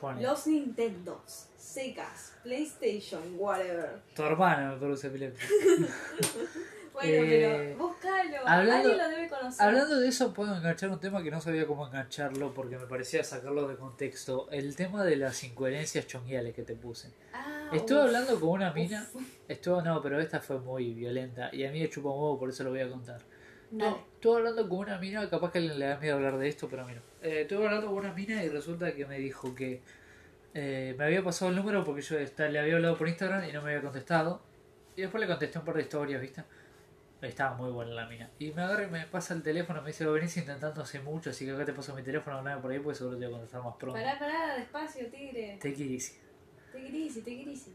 [0.00, 4.00] Pone, Los Nintendos, Segas, PlayStation, whatever.
[4.16, 5.48] tu hermano me produce epilepsia.
[6.92, 8.36] Bueno, Eh, pero búscalo.
[8.46, 9.66] hablando- Alguien lo debe conocer.
[9.66, 13.24] Hablando de eso, puedo enganchar un tema que no sabía cómo engancharlo porque me parecía
[13.24, 14.46] sacarlo de contexto.
[14.50, 17.10] El tema de las incoherencias chonguiales que te puse.
[17.32, 19.06] Ah, Estuve hablando con una mina.
[19.48, 22.48] Estuvo, no, pero esta fue muy violenta y a mí me chupa un huevo, por
[22.48, 23.20] eso lo voy a contar.
[23.70, 23.96] Dale.
[24.14, 26.86] Estuve hablando con una mina, capaz que le da miedo hablar de esto, pero a
[26.86, 27.00] mí no.
[27.22, 29.80] Eh, estuve hablando con una mina y resulta que me dijo que
[30.54, 33.52] eh, me había pasado el número porque yo está- le había hablado por Instagram y
[33.52, 34.42] no me había contestado.
[34.96, 36.44] Y después le contesté un par de historias, ¿viste?
[37.22, 38.28] Estaba muy buena la mina.
[38.40, 41.30] Y me agarra y me pasa el teléfono, me dice, lo venís intentando hace mucho,
[41.30, 43.62] así que acá te paso mi teléfono, por ahí porque seguro te voy a contestar
[43.62, 43.94] más pronto.
[43.98, 45.56] Pará, pará, despacio, tigre.
[45.62, 46.14] Take it easy.
[46.72, 46.78] Te
[47.20, 47.72] take it easy.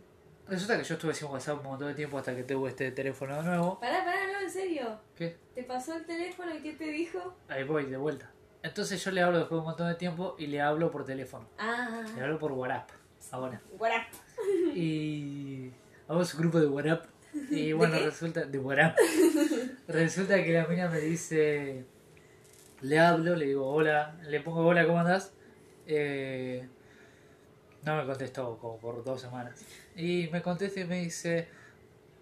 [0.47, 3.35] Resulta que yo estuve sin WhatsApp un montón de tiempo hasta que tuve este teléfono
[3.35, 3.79] de nuevo.
[3.79, 4.97] Pará, pará, no, en serio.
[5.15, 5.35] ¿Qué?
[5.53, 7.35] ¿Te pasó el teléfono y qué te dijo?
[7.49, 8.31] Ahí voy, de vuelta.
[8.63, 11.47] Entonces yo le hablo después de un montón de tiempo y le hablo por teléfono.
[11.57, 12.89] Ah, Le hablo por WhatsApp.
[13.31, 13.61] Ahora.
[13.77, 14.07] guarap.
[14.73, 15.69] Y
[16.07, 17.05] vamos a un grupo de WhatsApp.
[17.51, 18.45] Y bueno, resulta.
[18.45, 18.97] De WhatsApp.
[19.87, 21.85] resulta que la mina me dice.
[22.81, 25.33] Le hablo, le digo hola, le pongo hola, ¿cómo andás?
[25.87, 26.67] Eh,
[27.87, 29.59] no me contestó como por dos semanas.
[29.95, 31.47] Y me contesta y me dice.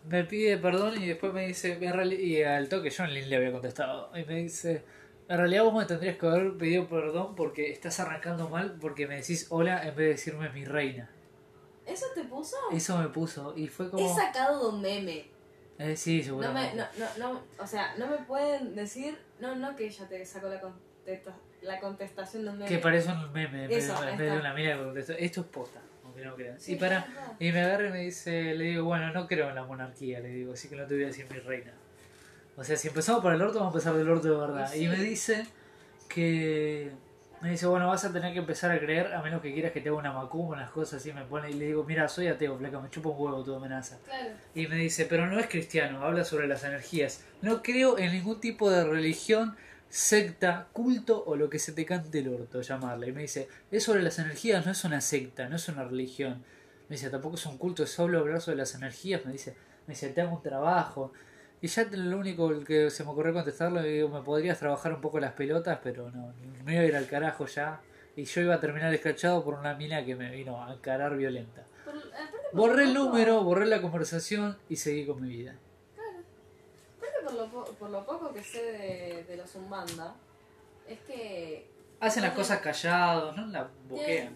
[0.08, 1.78] Me pide perdón y después me dice.
[2.20, 4.16] y al toque yo le había contestado.
[4.18, 4.84] Y me dice.
[5.28, 9.16] En realidad vos me tendrías que haber pedido perdón porque estás arrancando mal porque me
[9.16, 11.10] decís hola en vez de decirme mi reina.
[11.86, 12.56] ¿Eso te puso?
[12.72, 14.06] Eso me puso y fue como...
[14.06, 15.26] He sacado de un meme.
[15.78, 16.78] Eh, sí, No me, seguramente.
[16.78, 16.86] no,
[17.18, 20.62] no, no, o sea, no me pueden decir, no, no que ella te sacó la,
[20.62, 22.70] contesta, la contestación de un meme.
[22.70, 25.14] Que parece un meme Eso, de- en vez de una contestó.
[25.14, 26.60] Esto es posta, aunque no crean.
[26.60, 27.06] Sí, y para
[27.40, 30.30] y me agarra y me dice, le digo, bueno, no creo en la monarquía, le
[30.30, 31.74] digo, así que no te voy a decir mi reina.
[32.58, 34.72] O sea, si empezamos por el orto, vamos a empezar del orto de verdad.
[34.72, 34.84] Sí.
[34.84, 35.46] Y me dice
[36.08, 36.92] que...
[37.42, 39.82] Me dice, bueno, vas a tener que empezar a creer, a menos que quieras que
[39.82, 41.12] te haga una macumba, unas cosas así.
[41.12, 44.00] Me pone y le digo, mira, soy ateo, flaca, me chupa un huevo tu amenaza.
[44.06, 44.30] Claro.
[44.56, 47.24] Y me dice, pero no es cristiano, habla sobre las energías.
[47.42, 49.56] No creo en ningún tipo de religión,
[49.96, 53.08] secta, culto o lo que se te cante el orto, llamarla.
[53.08, 56.44] Y me dice, es sobre las energías, no es una secta, no es una religión.
[56.90, 59.26] Me dice, tampoco es un culto, es solo hablar sobre las energías.
[59.26, 59.56] Me dice,
[59.88, 61.14] me dice, te hago un trabajo.
[61.62, 65.22] Y ya lo único que se me ocurrió contestarle, digo, me podrías trabajar un poco
[65.22, 66.34] las pelotas, pero no,
[66.66, 67.80] me iba a ir al carajo ya.
[68.18, 71.64] Y yo iba a terminar escrachado por una mina que me vino a encarar violenta.
[71.86, 71.96] Por
[72.52, 75.56] Borré el número, borré la conversación y seguí con mi vida.
[77.36, 80.16] Lo po- por lo poco que sé de, de los Umbanda,
[80.88, 81.68] es que,
[82.00, 84.36] Hacen las cosas callados, no la boquean.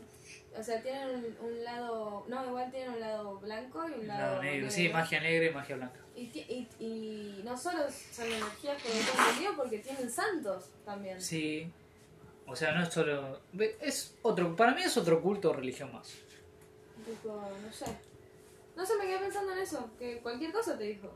[0.58, 4.32] o sea, tienen un, un lado, no, igual tienen un lado blanco y un lado,
[4.32, 6.00] lado negro, sí, magia negra y magia blanca.
[6.16, 7.80] Y, y, y no solo
[8.12, 11.22] son energías que no entendido porque tienen santos también.
[11.22, 11.72] Sí.
[12.48, 13.40] O sea, no es solo.
[13.80, 14.56] Es otro.
[14.56, 16.16] Para mí es otro culto o religión más.
[17.06, 17.30] Tipo,
[17.66, 17.86] no sé.
[18.76, 21.10] No sé, me quedé pensando en eso, que cualquier cosa te dijo.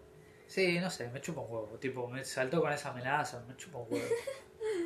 [0.53, 1.77] Sí, no sé, me chupa un huevo.
[1.79, 4.05] Tipo, me saltó con esa amenaza, me chupa un huevo.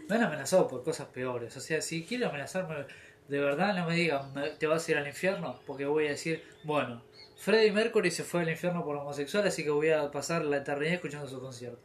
[0.08, 1.58] Me han amenazado por cosas peores.
[1.58, 2.86] O sea, si quiere amenazarme,
[3.28, 6.12] de verdad no me digan, "Me- te vas a ir al infierno, porque voy a
[6.12, 7.04] decir, bueno,
[7.36, 10.94] Freddie Mercury se fue al infierno por homosexual, así que voy a pasar la eternidad
[10.94, 11.80] escuchando su concierto.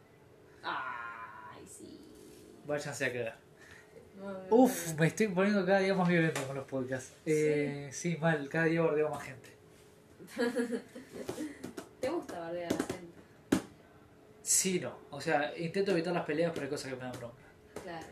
[0.62, 1.98] Ay, sí.
[2.64, 3.36] Váyanse a quedar.
[4.48, 7.14] Uf, me estoy poniendo cada día más violento con los podcasts.
[7.26, 9.50] Eh, sí, mal, cada día bordeo más gente.
[12.00, 12.72] ¿Te gusta bardear?
[14.42, 14.96] Sí, no.
[15.10, 17.36] O sea, intento evitar las peleas, pero hay cosas que me dan bronca.
[17.82, 18.06] Claro.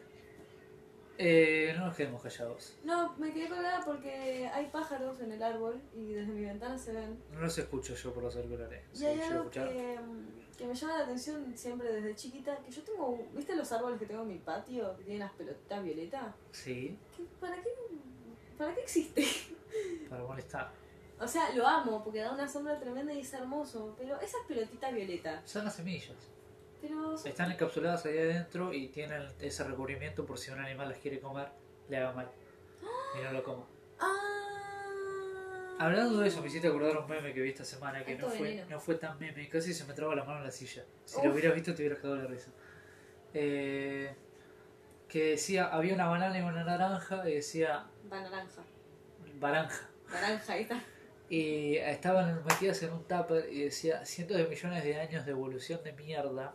[1.22, 2.76] Eh, no nos quedemos callados.
[2.82, 6.92] No, me quedé colgada porque hay pájaros en el árbol y desde mi ventana se
[6.92, 7.18] ven.
[7.32, 8.82] No los escucho yo por los auriculares.
[8.98, 9.60] Y hay algo que,
[10.00, 13.98] mm, que me llama la atención siempre desde chiquita, que yo tengo, ¿viste los árboles
[13.98, 16.34] que tengo en mi patio que tienen las pelotitas violetas?
[16.52, 17.68] Sí, ¿Qué- ¿Para qué,
[18.56, 19.22] ¿Para qué existe?
[20.08, 20.70] para molestar.
[21.20, 24.92] O sea, lo amo porque da una sombra tremenda y es hermoso, pero esas pelotitas
[24.94, 26.16] violetas, Son las semillas.
[26.80, 30.98] pero son- Están encapsuladas ahí adentro y tienen ese recubrimiento por si un animal las
[30.98, 31.48] quiere comer,
[31.90, 32.30] le haga mal.
[33.18, 33.66] Y no lo coma.
[33.98, 35.76] Ah.
[35.78, 38.64] Hablando de eso, me hiciste acordar un meme que vi esta semana que no fue,
[38.68, 40.84] no fue tan meme, casi se me traba la mano en la silla.
[41.04, 41.24] Si Uf.
[41.24, 42.50] lo hubieras visto te hubieras quedado de risa.
[43.34, 44.14] Eh,
[45.08, 48.62] que decía, había una banana y una naranja y decía Va naranja.
[49.38, 49.88] baranja.
[50.10, 50.82] Naranja, ahí está.
[51.30, 55.82] Y estaban metidas en un tupper y decía cientos de millones de años de evolución
[55.84, 56.54] de mierda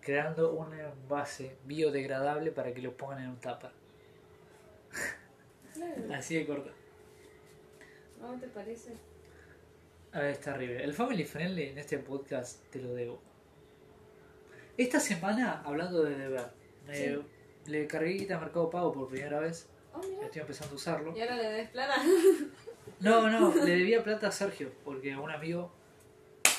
[0.00, 3.70] creando un envase biodegradable para que lo pongan en un tupper.
[5.74, 6.70] Claro, Así de corto.
[8.20, 8.94] ¿no te parece?
[10.12, 10.82] A ver, es terrible.
[10.82, 13.20] El Family Friendly en este podcast te lo debo.
[14.78, 16.46] Esta semana, hablando de deber,
[16.86, 17.22] me- Sí.
[17.66, 19.68] le cargué a Mercado Pago por primera vez.
[19.92, 20.00] Oh.
[20.22, 21.16] Estoy empezando a usarlo.
[21.16, 21.94] Y ahora le des plata.
[23.04, 25.70] No, no, le debía plata a Sergio, porque un amigo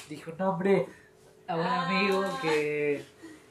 [0.10, 0.86] dijo un nombre
[1.47, 1.88] a un Ah.
[1.89, 3.03] amigo que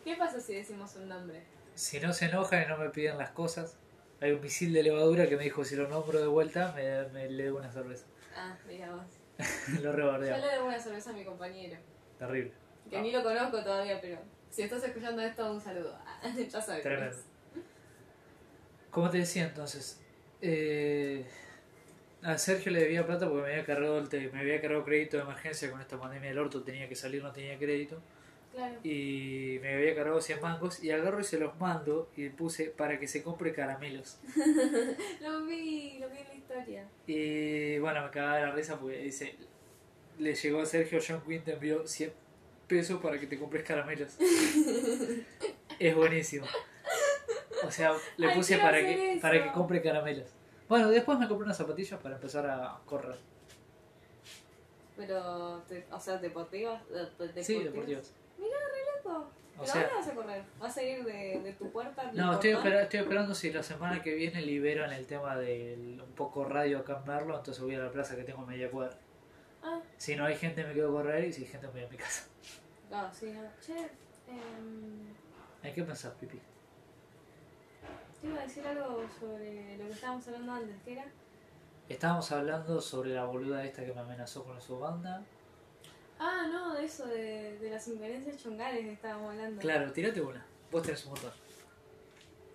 [0.05, 1.43] ¿Qué pasa si decimos un nombre?
[1.75, 3.77] si no se enojan y no me piden las cosas,
[4.21, 7.29] hay un misil de levadura que me dijo si lo nombro de vuelta me, me
[7.31, 8.07] le debo una cerveza.
[8.37, 9.07] Ah, mira vos.
[9.75, 10.37] lo Yo rebordeo.
[10.39, 11.77] le debo una cerveza a mi compañero.
[12.19, 12.53] Terrible.
[12.89, 14.19] Que ni lo conozco todavía, pero
[14.51, 15.99] si estás escuchando esto, un saludo.
[16.49, 16.83] ya sabes.
[16.83, 17.17] Tremendo.
[18.91, 20.01] Como te decía entonces,
[20.41, 21.27] eh,
[22.25, 25.17] a Sergio le debía plata porque me había cargado el te- me había cargado crédito
[25.19, 28.01] de emergencia con esta pandemia del orto, tenía que salir, no tenía crédito.
[28.53, 28.77] Claro.
[28.85, 33.01] Y me había cargado 100 mangos y agarro y se los mando y puse para
[33.01, 34.19] que se compre caramelos.
[35.21, 36.89] Lo vi, lo vi en la historia.
[37.07, 39.35] Y bueno, me cagaba la risa porque dice,
[40.21, 42.13] le llegó a Sergio, John Quinn te envió 100
[42.69, 44.17] pesos para que te compres caramelos.
[45.81, 46.47] es buenísimo.
[47.65, 49.21] O sea, le Ay, puse para que, eso.
[49.21, 50.29] para que compre caramelos.
[50.69, 53.17] Bueno, después me compré unas zapatillas para empezar a correr.
[54.97, 56.81] Pero, te- o sea, deportivas.
[56.89, 58.13] de- de- Sí, deportivas.
[58.39, 59.27] Mira, re loco.
[59.57, 60.45] Pero sea- ahora vas a correr.
[60.61, 64.03] Vas a ir de, de tu puerta No, estoy, espera- estoy esperando si la semana
[64.03, 67.79] que viene liberan el tema del un poco radio acá en Merlo, entonces voy a
[67.81, 68.97] la plaza que tengo media cuadra.
[69.63, 71.83] Ah, Si no hay gente me quedo a correr y si hay gente me voy
[71.85, 72.25] a mi casa.
[72.91, 73.43] no, sí, no.
[73.61, 73.77] Che,
[74.29, 75.15] em,
[75.63, 76.39] Hay que pensar, pipi.
[78.25, 81.05] Te iba a decir algo sobre lo que estábamos hablando antes, ¿qué era?
[81.91, 85.23] Estábamos hablando sobre la boluda esta que me amenazó con su banda.
[86.19, 89.61] Ah, no, de eso, de, de las incoherencias chongales que estábamos hablando.
[89.61, 90.43] Claro, tirate una.
[90.71, 91.33] Vos tenés un montón.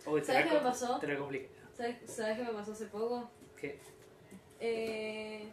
[0.07, 0.99] Uy, te ¿Sabes la qué me com- pasó?
[0.99, 1.49] Te la compliqué.
[1.77, 3.29] ¿Sabes, ¿Sabes qué me pasó hace poco?
[3.55, 3.79] ¿Qué?
[4.59, 5.49] Eh,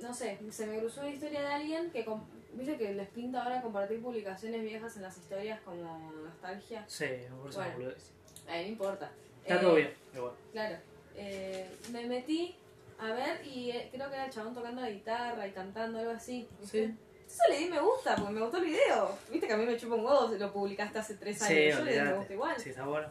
[0.00, 3.42] no sé, se me cruzó una historia de alguien que, com- viste que les pinta
[3.42, 6.84] ahora compartir publicaciones viejas en las historias como nostalgia.
[6.88, 7.72] Sí, me parece una Bueno.
[7.74, 8.12] boludez.
[8.48, 9.10] Ay, no importa.
[9.42, 10.32] Está Eh, todo bien, igual.
[10.52, 10.76] Claro.
[11.16, 12.54] Eh, me metí
[12.98, 16.10] a ver y eh, creo que era el chabón tocando la guitarra y cantando, algo
[16.12, 16.48] así.
[16.60, 16.86] ¿viste?
[16.88, 16.94] Sí.
[17.26, 19.18] Eso le di me gusta, porque me gustó el video.
[19.30, 21.58] Viste que a mí me chupa un huevo lo publicaste hace tres años.
[21.58, 22.56] Sí, Yo le di me gusta igual.
[22.58, 23.08] Sí, está bueno.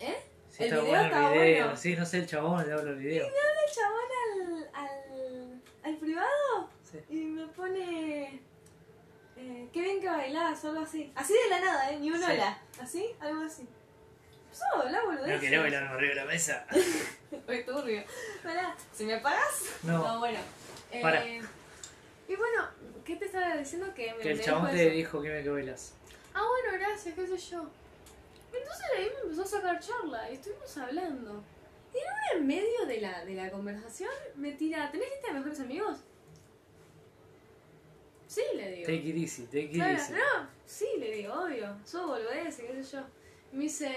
[0.00, 0.16] ¿Eh?
[0.50, 1.64] Sí, El está video bueno estaba el video.
[1.64, 1.76] bueno.
[1.78, 3.26] Sí, no sé el chabón, le hablo el video.
[3.26, 3.32] el
[3.74, 6.98] chabón al, al, al privado Sí.
[7.10, 8.40] y me pone.
[9.36, 11.12] Eh, qué bien que bailás o algo así.
[11.14, 11.98] Así de la nada, ¿eh?
[12.00, 12.24] Ni un Sí.
[12.24, 12.58] hola.
[12.80, 13.06] ¿Así?
[13.20, 13.68] Algo así.
[14.90, 15.34] La boludez.
[15.34, 16.66] No querés bailar arriba de la mesa.
[17.66, 18.02] Turbio.
[18.42, 19.62] Pará, si me pagas.
[19.82, 20.18] No.
[20.18, 20.38] bueno.
[20.90, 21.26] Eh, Para.
[21.26, 22.68] Y bueno,
[23.04, 23.92] ¿qué te estaba diciendo?
[23.94, 24.94] Que me Que el chabón te eso.
[24.96, 25.92] dijo que me que bailas.
[26.34, 27.66] ah, bueno, gracias, qué sé yo.
[28.52, 31.42] Entonces ahí me empezó a sacar charla y estuvimos hablando.
[31.94, 35.34] Y en un en medio de la, de la conversación me tira, ¿tenés lista de
[35.34, 35.98] mejores amigos?
[38.26, 38.86] Sí, le digo.
[38.86, 40.12] Take it easy, take it Claro, easy.
[40.12, 41.76] no, sí, le digo, obvio.
[41.84, 43.04] Sos boludez, qué sé yo.
[43.56, 43.88] Me dice,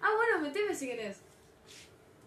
[0.00, 1.18] ah, bueno, meteme si querés.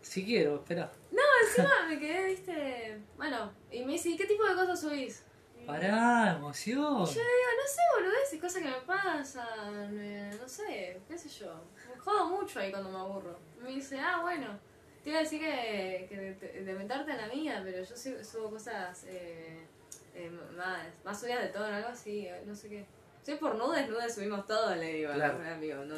[0.03, 0.91] Si quiero, espera.
[1.11, 2.99] No, encima me quedé, viste.
[3.17, 5.23] Bueno, y me dice, ¿y qué tipo de cosas subís?
[5.65, 7.05] Pará, emoción.
[7.05, 11.29] Yo le digo, no sé, boludeces, cosas que me pasan, eh, no sé, qué sé
[11.29, 11.53] yo.
[11.89, 13.39] Me jodo mucho ahí cuando me aburro.
[13.59, 14.59] Me dice, ah, bueno,
[15.03, 18.23] te iba a decir que, que de, de meterte en la mía, pero yo subo,
[18.23, 19.65] subo cosas eh,
[20.13, 22.85] eh, más, más subidas de todo, algo así, eh, no sé qué.
[23.25, 25.35] Soy por nudes, nudes subimos todo, le digo Claro.
[25.35, 25.95] a mi amigo, no.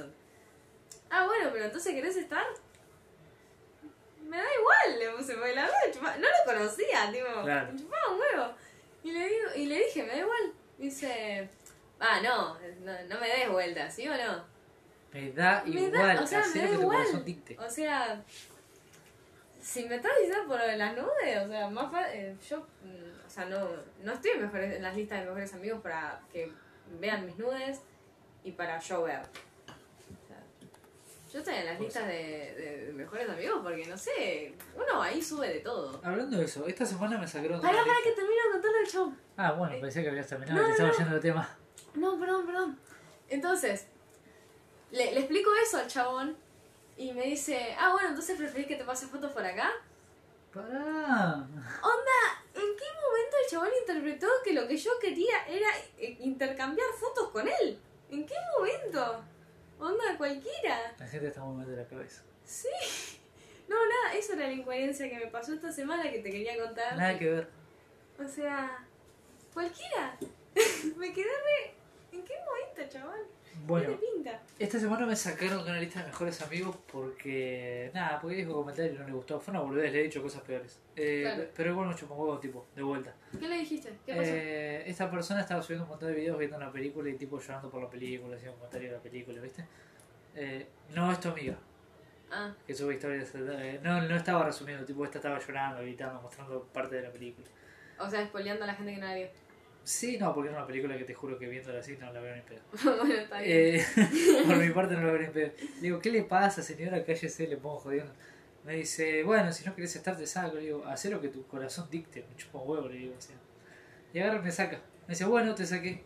[1.18, 2.44] Ah, bueno, pero entonces querés estar.
[4.28, 7.70] Me da igual, le puse, porque la verdad, chupa- no lo conocía, tipo, Claro.
[7.78, 8.54] chupaba un huevo.
[9.04, 10.54] Y le, digo, y le dije, me da igual.
[10.78, 11.50] Dice,
[12.02, 14.44] ah, no, no, no me des vuelta, ¿sí o no?
[15.14, 16.18] Me da Me da- igual.
[16.24, 17.08] o sea, me da igual.
[17.60, 18.24] O sea,
[19.62, 23.30] si me estás diciendo por las nudes, o sea, más fa- eh, yo, mm, o
[23.30, 23.70] sea, no,
[24.04, 26.52] no estoy en, mejores, en las listas de mejores amigos para que
[27.00, 27.80] vean mis nudes
[28.44, 29.22] y para yo ver.
[31.36, 32.14] Yo estoy en las listas de,
[32.88, 36.00] de mejores amigos porque, no sé, uno ahí sube de todo.
[36.02, 39.14] Hablando de eso, esta semana me sacaron Pará, pará, que termino de contarle el show.
[39.36, 40.98] Ah, bueno, pensé que habías terminado, No, que estaba no.
[40.98, 41.58] yendo el tema.
[41.96, 42.80] No, perdón, perdón.
[43.28, 43.88] Entonces,
[44.92, 46.38] le, le explico eso al chabón
[46.96, 49.74] y me dice, ah, bueno, entonces preferís que te pase fotos por acá.
[50.54, 51.34] Pará.
[51.34, 52.18] Onda,
[52.54, 55.68] ¿en qué momento el chabón interpretó que lo que yo quería era
[55.98, 57.78] eh, intercambiar fotos con él?
[58.10, 59.22] ¿En qué momento?
[59.80, 60.96] Onda, cualquiera.
[60.98, 62.24] La gente está muy mal de la cabeza.
[62.46, 62.68] Sí.
[63.68, 66.96] No, nada, eso era la incoherencia que me pasó esta semana que te quería contar.
[66.96, 67.50] Nada que ver.
[68.24, 68.86] O sea,
[69.56, 70.16] cualquiera.
[70.98, 71.74] me quedé re...
[72.12, 73.22] ¿En qué momento, chabón?
[73.66, 73.98] Bueno,
[74.60, 77.90] esta semana me sacaron de una lista de mejores amigos porque.
[77.94, 79.40] Nada, porque dijo comentarios y no le gustó.
[79.40, 80.80] Fue una boludez, le he dicho cosas peores.
[80.96, 81.50] Eh, Claro.
[81.56, 83.14] Pero igual me chupó huevo, tipo, de vuelta.
[83.40, 83.90] ¿Qué le dijiste?
[84.06, 84.30] ¿Qué pasó?
[84.34, 87.70] Eh, esta persona estaba subiendo un montón de videos viendo una película y tipo llorando
[87.70, 89.66] por la película, haciendo comentarios de la película, ¿viste?
[90.36, 91.58] Eh, no es tu amiga,
[92.32, 93.32] Ah, que sube historias.
[93.36, 97.48] eh, no, no estaba resumiendo, tipo, esta estaba llorando, gritando, mostrando parte de la película.
[98.00, 99.28] o sea, spoileando a la gente que no la vio.
[99.86, 102.36] Sí, no, porque es una película que te juro que viéndola así no la veo
[102.36, 102.62] ni pedo.
[102.98, 103.76] bueno, está bien.
[103.80, 103.86] Eh,
[104.48, 105.52] por mi parte no la veo ni pedo.
[105.80, 107.04] Digo, ¿qué le pasa, señora?
[107.06, 108.12] Cállese, le pongo jodiendo.
[108.66, 110.56] Me dice, bueno, si no querés estar, te saco.
[110.56, 112.26] Le digo, haz lo que tu corazón dicte.
[112.28, 113.14] Me chupa un huevo, le digo.
[113.16, 113.36] o sea.
[114.12, 114.78] Y agarra y me saca.
[115.08, 116.04] Me dice, bueno, te saqué.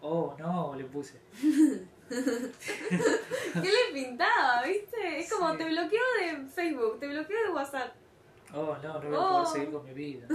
[0.00, 1.18] Oh, no, le puse.
[2.08, 5.18] ¿Qué le pintaba, viste?
[5.20, 5.58] Es como Sí.
[5.58, 7.92] te bloqueo de Facebook, te bloqueo de WhatsApp.
[8.54, 9.44] Oh, no, no voy a Oh.
[9.44, 10.26] poder seguir con mi vida.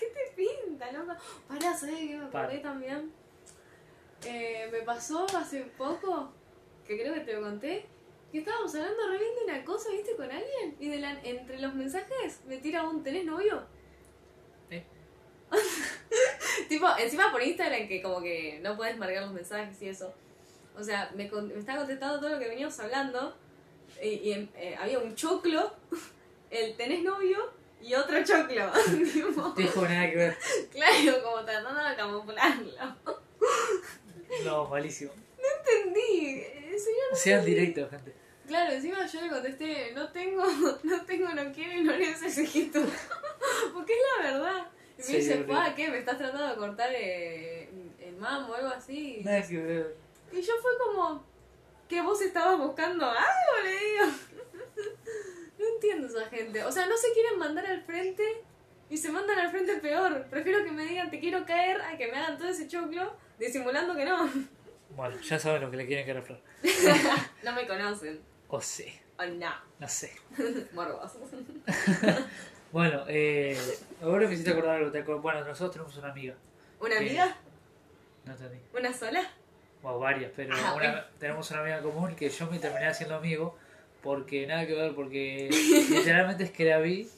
[0.00, 1.12] ¿Qué te pinta, loco?
[1.46, 2.62] Pará, ¿sabes qué me acordé Para.
[2.62, 3.12] también?
[4.24, 6.32] Eh, me pasó hace poco,
[6.86, 7.84] que creo que te lo conté,
[8.32, 10.16] que estábamos hablando re bien de una cosa, ¿viste?
[10.16, 10.76] Con alguien.
[10.78, 13.62] Y de la, entre los mensajes me tira un ¿tenés novio?
[14.70, 14.84] ¿Eh?
[16.68, 20.14] tipo, encima por Instagram que como que no puedes marcar los mensajes y eso.
[20.78, 23.36] O sea, me, me estaba contestando todo lo que veníamos hablando
[24.02, 25.74] y, y, eh, había un choclo,
[26.50, 27.59] el ¿tenés novio?
[27.82, 28.70] Y otro choclo.
[29.12, 30.36] Tipo, Dejo nada que ver.
[30.70, 32.72] Claro, como tratando de camuflarlo.
[34.44, 35.12] No, malísimo.
[35.38, 36.40] Entendí.
[36.40, 36.76] Eh,
[37.10, 38.14] no Sean directos, gente.
[38.46, 40.44] Claro, encima yo le contesté, no tengo,
[40.82, 42.80] no tengo, no quiero y no necesito.
[43.72, 44.66] Porque es la verdad.
[44.96, 45.36] Y me Sí, dice.
[45.38, 45.88] "Pa, ¿qué?
[45.88, 47.70] ¿Me estás tratando de cortar eh,
[48.00, 49.20] el mamo o algo así?
[49.24, 49.96] Nada que ver.
[50.32, 51.24] Y yo fue como,
[51.88, 54.18] que vos estabas buscando algo, le digo.
[56.20, 56.64] Esa gente.
[56.64, 58.22] O sea, no se quieren mandar al frente
[58.88, 60.26] y se mandan al frente peor.
[60.30, 63.94] Prefiero que me digan te quiero caer a que me hagan todo ese choclo disimulando
[63.96, 64.28] que no.
[64.96, 66.40] Bueno, ya saben lo que le quieren que Flor.
[67.44, 68.20] No me conocen.
[68.48, 69.50] O sí, O no.
[69.78, 70.12] no sé.
[70.72, 71.12] Morbos.
[72.72, 73.58] Bueno, eh,
[74.00, 74.92] ahora me hiciste acordar algo.
[74.92, 76.34] te acuer- Bueno, nosotros tenemos una amiga.
[76.78, 77.36] ¿Una amiga?
[78.24, 78.58] No entendí.
[78.72, 79.28] ¿Una sola?
[79.82, 83.58] Bueno, varias, pero Ah, una- tenemos una amiga común que yo me terminé haciendo amigo
[84.02, 85.48] porque nada que ver, porque
[85.90, 87.08] literalmente es que la vi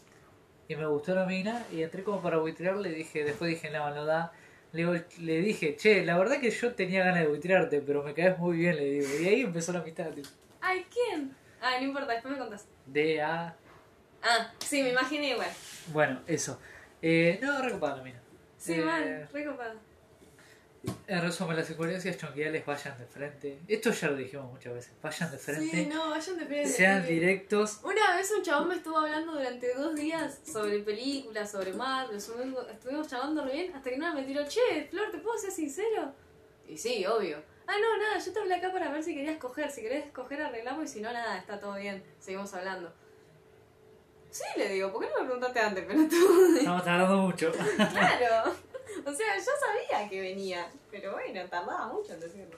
[0.69, 3.95] y me gustó la mina y entré como para buitrearle y dije, después dije, no,
[3.95, 4.33] no da.
[4.73, 8.15] Le, digo- le dije, che, la verdad que yo tenía ganas de buitrearte, pero me
[8.15, 9.07] caes muy bien, le digo.
[9.21, 10.29] Y ahí empezó la amistad, tipo,
[10.61, 11.35] Ay, ¿quién?
[11.61, 12.67] Ah, no importa, después me contás.
[12.87, 13.55] de a...
[14.23, 15.49] Ah, sí, me imaginé igual.
[15.89, 16.59] Bueno, eso.
[17.03, 18.21] Eh, no, recopada la mina.
[18.57, 19.75] Sí, Eh, mal, recopado.
[21.07, 23.59] En resumen, las incoherencias chonquiales vayan de frente.
[23.69, 24.93] Esto ya lo dijimos muchas veces.
[25.01, 25.71] Vayan de frente.
[25.77, 26.69] Sí, no, vayan de frente.
[26.69, 27.81] sean directos.
[27.85, 33.07] Una vez un chabón me estuvo hablando durante dos días sobre películas, sobre Marvel, estuvimos
[33.09, 36.13] charlando re bien, hasta que nada me tiró, che, Flor, ¿te puedo ser sincero?
[36.69, 37.39] Y sí, obvio.
[37.67, 39.71] Ah, Ah, no, nada, yo te hablé acá para ver si querías coger.
[39.71, 42.03] Si querés coger, arreglamos y si no, nada, está todo bien.
[42.19, 42.93] Seguimos hablando.
[44.31, 46.57] Sí, le digo, ¿por qué no me preguntaste antes, pero tú?
[46.59, 47.53] Estamos tardando mucho.
[47.77, 48.53] claro.
[49.07, 52.57] O sea, yo sabía que venía, pero bueno, tardaba mucho en decirlo.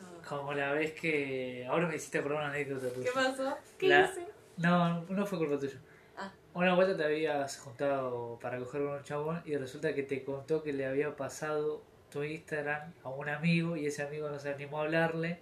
[0.00, 0.22] Ah.
[0.28, 1.66] Como la vez que.
[1.68, 3.06] Ahora me hiciste acordar una anécdota tuya.
[3.06, 3.56] ¿Qué pasó?
[3.78, 4.26] ¿Qué La- hice?
[4.58, 5.78] No, no fue culpa tuya.
[6.16, 6.32] Ah.
[6.54, 10.62] Una vuelta te habías juntado para coger con un chabón y resulta que te contó
[10.62, 14.80] que le había pasado tu Instagram a un amigo y ese amigo no se animó
[14.80, 15.40] a hablarle.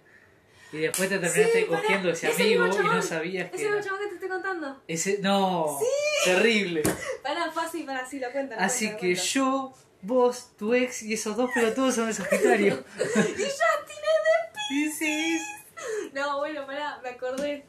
[0.71, 3.55] Y después te terminaste Sí, cogiendo ese ese amigo mismo y no sabías que.
[3.57, 4.81] Ese el chabón que te estoy contando.
[4.87, 5.19] Ese.
[5.19, 5.79] No,
[6.25, 6.81] terrible.
[7.23, 8.59] Para, fácil, para, sí, lo cuentan.
[8.59, 9.73] Así que lo yo,
[10.05, 12.83] vos, tu ex y esos dos pelotudos son de Sagitario.
[14.71, 15.39] y sí.
[16.13, 17.63] No, bueno, pará, me acordé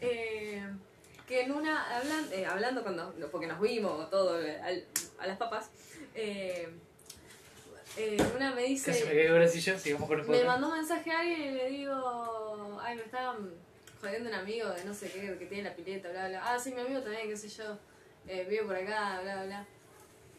[0.00, 0.62] eh,
[1.26, 4.84] que en una, hablan, eh, hablando cuando, porque nos vimos todo eh, al-
[5.18, 5.70] a las papas,
[6.14, 6.68] eh,
[7.96, 10.68] eh, una me dice, Casi me caigo en la silla, sigamos con el me mandó
[10.68, 13.50] un mensaje a alguien y le digo, ay, me estaban
[14.00, 16.42] jodiendo un amigo de no sé qué, que tiene la pileta, bla, bla.
[16.52, 17.78] Ah, sí, mi amigo también, qué sé yo,
[18.26, 19.66] eh, vive por acá, bla, bla.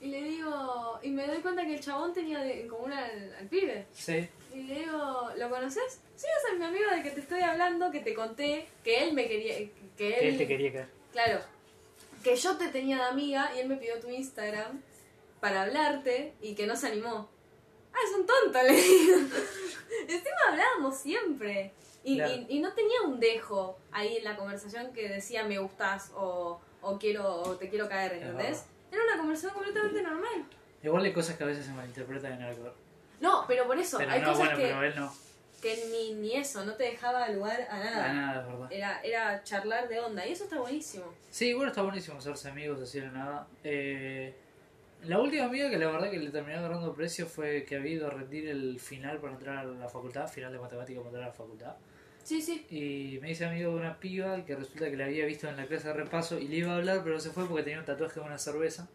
[0.03, 3.33] Y le digo, y me doy cuenta que el chabón tenía de- en común al,
[3.39, 3.85] al pibe.
[3.93, 4.27] Sí.
[4.53, 5.99] Y le digo, ¿lo conoces?
[6.15, 9.13] Sí, ese es mi amigo de que te estoy hablando, que te conté, que él
[9.13, 10.87] me quería, que Que él, te quería caer.
[11.13, 11.39] claro,
[12.23, 14.81] que yo te tenía de amiga y él me pidió tu Instagram
[15.39, 17.29] para hablarte y que no se animó.
[17.93, 19.17] Ah, es un tonto, le digo.
[20.07, 21.71] Encima hablábamos siempre.
[22.03, 22.33] Y, Claro.
[22.33, 26.59] y, y no tenía un dejo ahí en la conversación que decía me gustas o,
[26.81, 28.65] o quiero o te quiero caer, ¿entendés?
[28.93, 30.45] Era una conversación completamente normal.
[30.83, 32.71] Igual hay cosas que a veces se malinterpretan en algo.
[33.19, 35.13] No, pero por eso, Pero hay no, cosas bueno, que, pero él no.
[35.61, 37.95] que ni, ni eso, no te dejaba lugar a nada.
[38.01, 38.67] Para nada, es verdad.
[38.71, 41.05] Era, era charlar de onda y eso está buenísimo.
[41.31, 43.47] Sí, igual está buenísimo hacerse amigos así de nada.
[43.63, 44.35] Eh,
[45.03, 48.07] la última amiga que la verdad que le terminó agarrando precio fue que había ido
[48.07, 51.27] a rendir el final para entrar a la facultad, final de matemáticas para entrar a
[51.27, 51.75] la facultad.
[52.23, 52.65] Sí, sí.
[52.69, 55.65] Y me hice amigo de una piba que resulta que la había visto en la
[55.65, 57.85] clase de repaso y le iba a hablar, pero no se fue porque tenía un
[57.85, 58.87] tatuaje de una cerveza.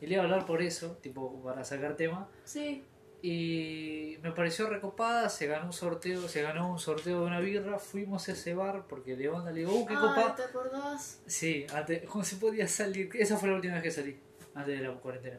[0.00, 2.28] Y le iba a hablar por eso, tipo para sacar tema.
[2.44, 2.84] Sí.
[3.22, 7.78] Y me pareció recopada, se ganó un sorteo, se ganó un sorteo de una birra,
[7.78, 10.36] fuimos a ese bar porque de onda le digo, uh, qué Ay, copa.
[10.36, 11.22] ¿te acordás?
[11.26, 13.08] Sí, antes, ¿cómo se podía salir?
[13.14, 14.20] Esa fue la última vez que salí,
[14.54, 15.38] antes de la cuarentena.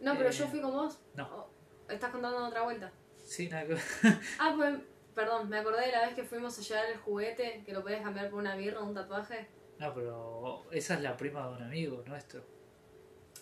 [0.00, 0.98] No, pero Eh, yo fui con vos.
[1.14, 1.24] no.
[1.32, 1.48] Oh,
[1.88, 2.92] ¿Estás contando otra vuelta?
[3.22, 3.76] Sí, nada que.
[4.38, 4.74] Ah, pues,
[5.14, 8.02] perdón, me acordé de la vez que fuimos a llevar el juguete, que lo podías
[8.02, 9.46] cambiar por una birra o un tatuaje.
[9.78, 12.42] No, pero esa es la prima de un amigo nuestro.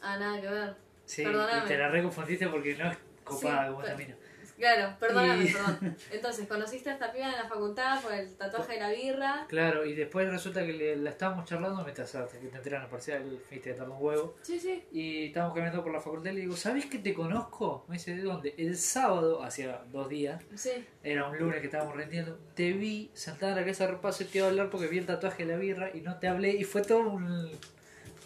[0.01, 0.75] Ah, nada que ver.
[1.05, 1.65] Sí, Perdóname.
[1.65, 4.17] y te la reconfundiste porque no es copada Sí, como esta mina.
[4.63, 5.97] Claro, perdóname, Y- perdón.
[6.13, 9.47] Entonces, conociste a esta piba en la facultad por el tatuaje de la birra.
[9.49, 13.41] Claro, y después resulta que le- la estábamos charlando mientras hasta que te enteran parcial,
[13.49, 14.37] fuiste a darle un huevo.
[14.43, 14.85] Sí, sí.
[14.93, 17.85] Y estábamos caminando por la facultad y le digo, ¿sabes que te conozco?
[17.89, 18.55] Me dice, ¿de dónde?
[18.57, 20.71] El sábado, hacía dos días, Sí.
[21.03, 24.27] era un lunes que estábamos rendiendo, te vi sentada en la casa de repaso y
[24.27, 26.51] te iba a hablar porque vi el tatuaje de la birra y no te hablé
[26.53, 27.51] y fue todo un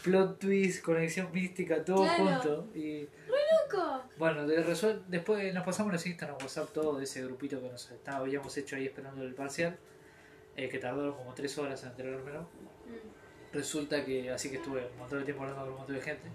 [0.02, 2.24] plot twist, conexión mística, todo Claro.
[2.24, 2.66] junto.
[2.78, 3.08] Y
[3.72, 4.02] Loco.
[4.18, 7.90] bueno, de resuel- después nos pasamos los Instagram, WhatsApp, todo de ese grupito que nos
[7.90, 9.76] estaba, habíamos hecho ahí esperando el parcial,
[10.56, 12.42] eh, que tardó como tres horas en entregármelo.
[12.42, 13.54] Mm.
[13.54, 16.28] Resulta que, así que estuve un montón de tiempo hablando con un montón de gente.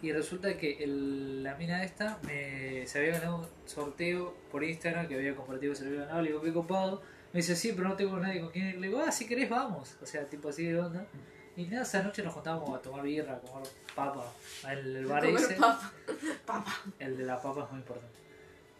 [0.00, 5.08] Y resulta que el- la mina esta me, se había ganado un sorteo por Instagram
[5.08, 6.22] que había compartido se lo había ganado.
[6.22, 7.02] Le digo, qué copado.
[7.32, 8.78] Me dice, sí, pero no tengo nadie con quien ir.
[8.78, 9.96] Le digo, ah, si querés, vamos.
[10.00, 11.06] O sea, tipo así de onda.
[11.58, 14.32] Y nada, esa noche nos juntábamos a tomar birra, a comer papa.
[14.70, 15.92] El, el bar Comer ese, papa.
[16.46, 16.72] Papa.
[16.98, 18.18] el de la papa es muy importante.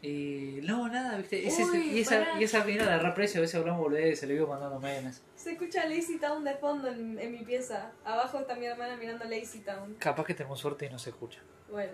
[0.00, 1.44] Y no, nada, viste.
[1.44, 4.34] Ese- Uy, y, esa, y esa mina la reprecio, a veces hablamos boludez, se le
[4.34, 5.22] iba mandando memes.
[5.34, 7.90] Se escucha Lazy Town de fondo en, en mi pieza.
[8.04, 9.96] Abajo está mi hermana mirando Lazy Town.
[9.98, 11.40] Capaz que tenemos suerte y no se escucha.
[11.70, 11.92] Bueno.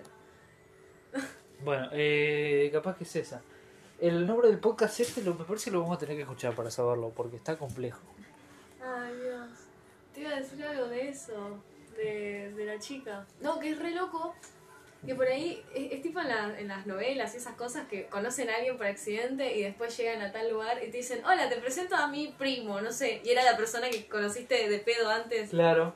[1.63, 3.41] Bueno, eh, capaz que es esa.
[3.99, 6.53] El nombre del podcast este lo, me parece que lo vamos a tener que escuchar
[6.53, 8.01] para saberlo, porque está complejo.
[8.83, 9.13] Ay,
[10.25, 11.63] iba a decir algo de eso,
[11.97, 13.25] de, de la chica.
[13.41, 14.35] No, que es re loco.
[15.05, 18.07] Que por ahí es, es tipo en, la- en las novelas y esas cosas que
[18.07, 21.47] conocen a alguien por accidente y después llegan a tal lugar y te dicen, hola,
[21.47, 23.21] te presento a mi primo, no sé.
[23.23, 25.51] Y era la persona que conociste de pedo antes.
[25.51, 25.93] Claro.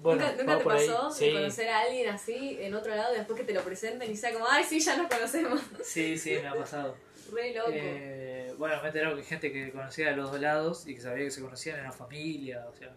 [0.00, 3.18] Bueno, ¿Nunca, nunca te pasó Sí, de conocer a alguien así en otro lado y
[3.18, 5.60] después que te lo presenten y sea como, ay, sí, ya nos conocemos?
[5.84, 6.96] sí, sí, me ha pasado.
[7.32, 7.70] Re loco.
[7.72, 10.94] Eh, bueno, me he enterado que hay gente que conocía de los dos lados y
[10.94, 12.92] que sabía que se conocían en la familia, o sea.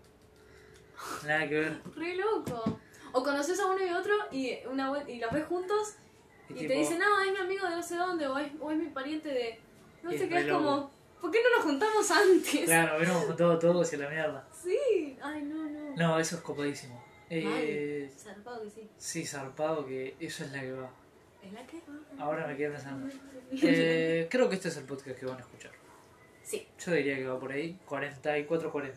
[1.25, 1.81] Nada que ver.
[1.95, 2.79] Re loco.
[3.11, 5.95] O conoces a uno y otro y, una, y los ves juntos
[6.49, 8.51] Y, Y tipo, te dicen, no, es mi amigo de no sé dónde, o es,
[8.59, 9.59] o es mi pariente de...
[10.03, 10.91] No sé qué, es como,
[11.21, 12.65] ¿por qué no nos juntamos antes?
[12.65, 14.47] Claro, hubiéramos juntado todos y la mierda.
[14.51, 15.95] Sí, ay, no, no.
[15.95, 17.03] No, eso es copadísimo.
[17.29, 18.19] Eh, Mal.
[18.19, 18.89] Zarpado que sí.
[18.97, 20.91] sí, zarpado que eso es la que va.
[21.41, 21.81] ¿Es la que?
[22.19, 23.13] Ahora me quedé pensando.
[23.61, 25.71] Eh, creo que este es el podcast que van a escuchar.
[26.41, 26.67] Sí.
[26.83, 28.91] Yo diría que va por ahí, 44-40.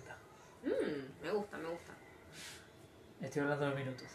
[0.64, 1.92] Mm, me gusta, me gusta.
[3.20, 4.06] Estoy hablando de minutos.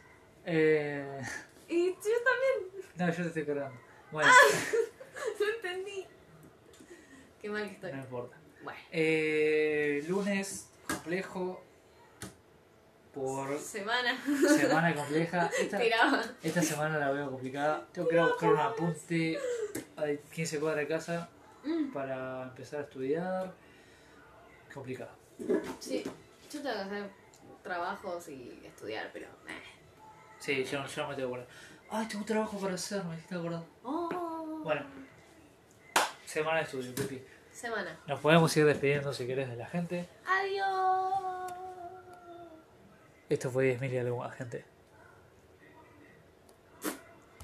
[0.46, 1.22] Eh...
[1.70, 3.80] Y yo también, No, yo te estoy cargando.
[4.12, 4.30] Bueno,
[5.40, 6.06] no entendí.
[7.42, 7.92] Qué mal que estoy.
[7.94, 8.38] no importa.
[8.64, 11.62] Bueno, Eh, lunes complejo
[13.14, 14.18] por semana
[14.58, 15.50] semana compleja.
[15.60, 16.24] Esta, tiraba.
[16.42, 17.86] esta semana la veo complicada.
[17.92, 19.38] Tengo que buscar un apunte
[19.98, 21.30] a 15 cuadras de casa
[21.66, 23.54] Mm, para empezar a estudiar.
[24.74, 25.12] Complicado.
[25.80, 26.04] sí,
[26.54, 27.10] yo tengo que hacer
[27.64, 29.28] trabajos y estudiar, pero.
[30.40, 31.48] Sí, yo, yo no me tengo que acordar.
[31.90, 33.64] Ay, tengo un trabajo para hacer, me hiciste acordar.
[33.84, 34.82] Oh, Bueno,
[36.26, 37.24] semana de estudio, Pepi.
[37.52, 37.98] semana.
[38.08, 40.08] Nos podemos ir despidiendo si querés de la gente.
[40.26, 41.52] Adiós.
[43.30, 44.66] Esto fue 10.000 y algo más, gente.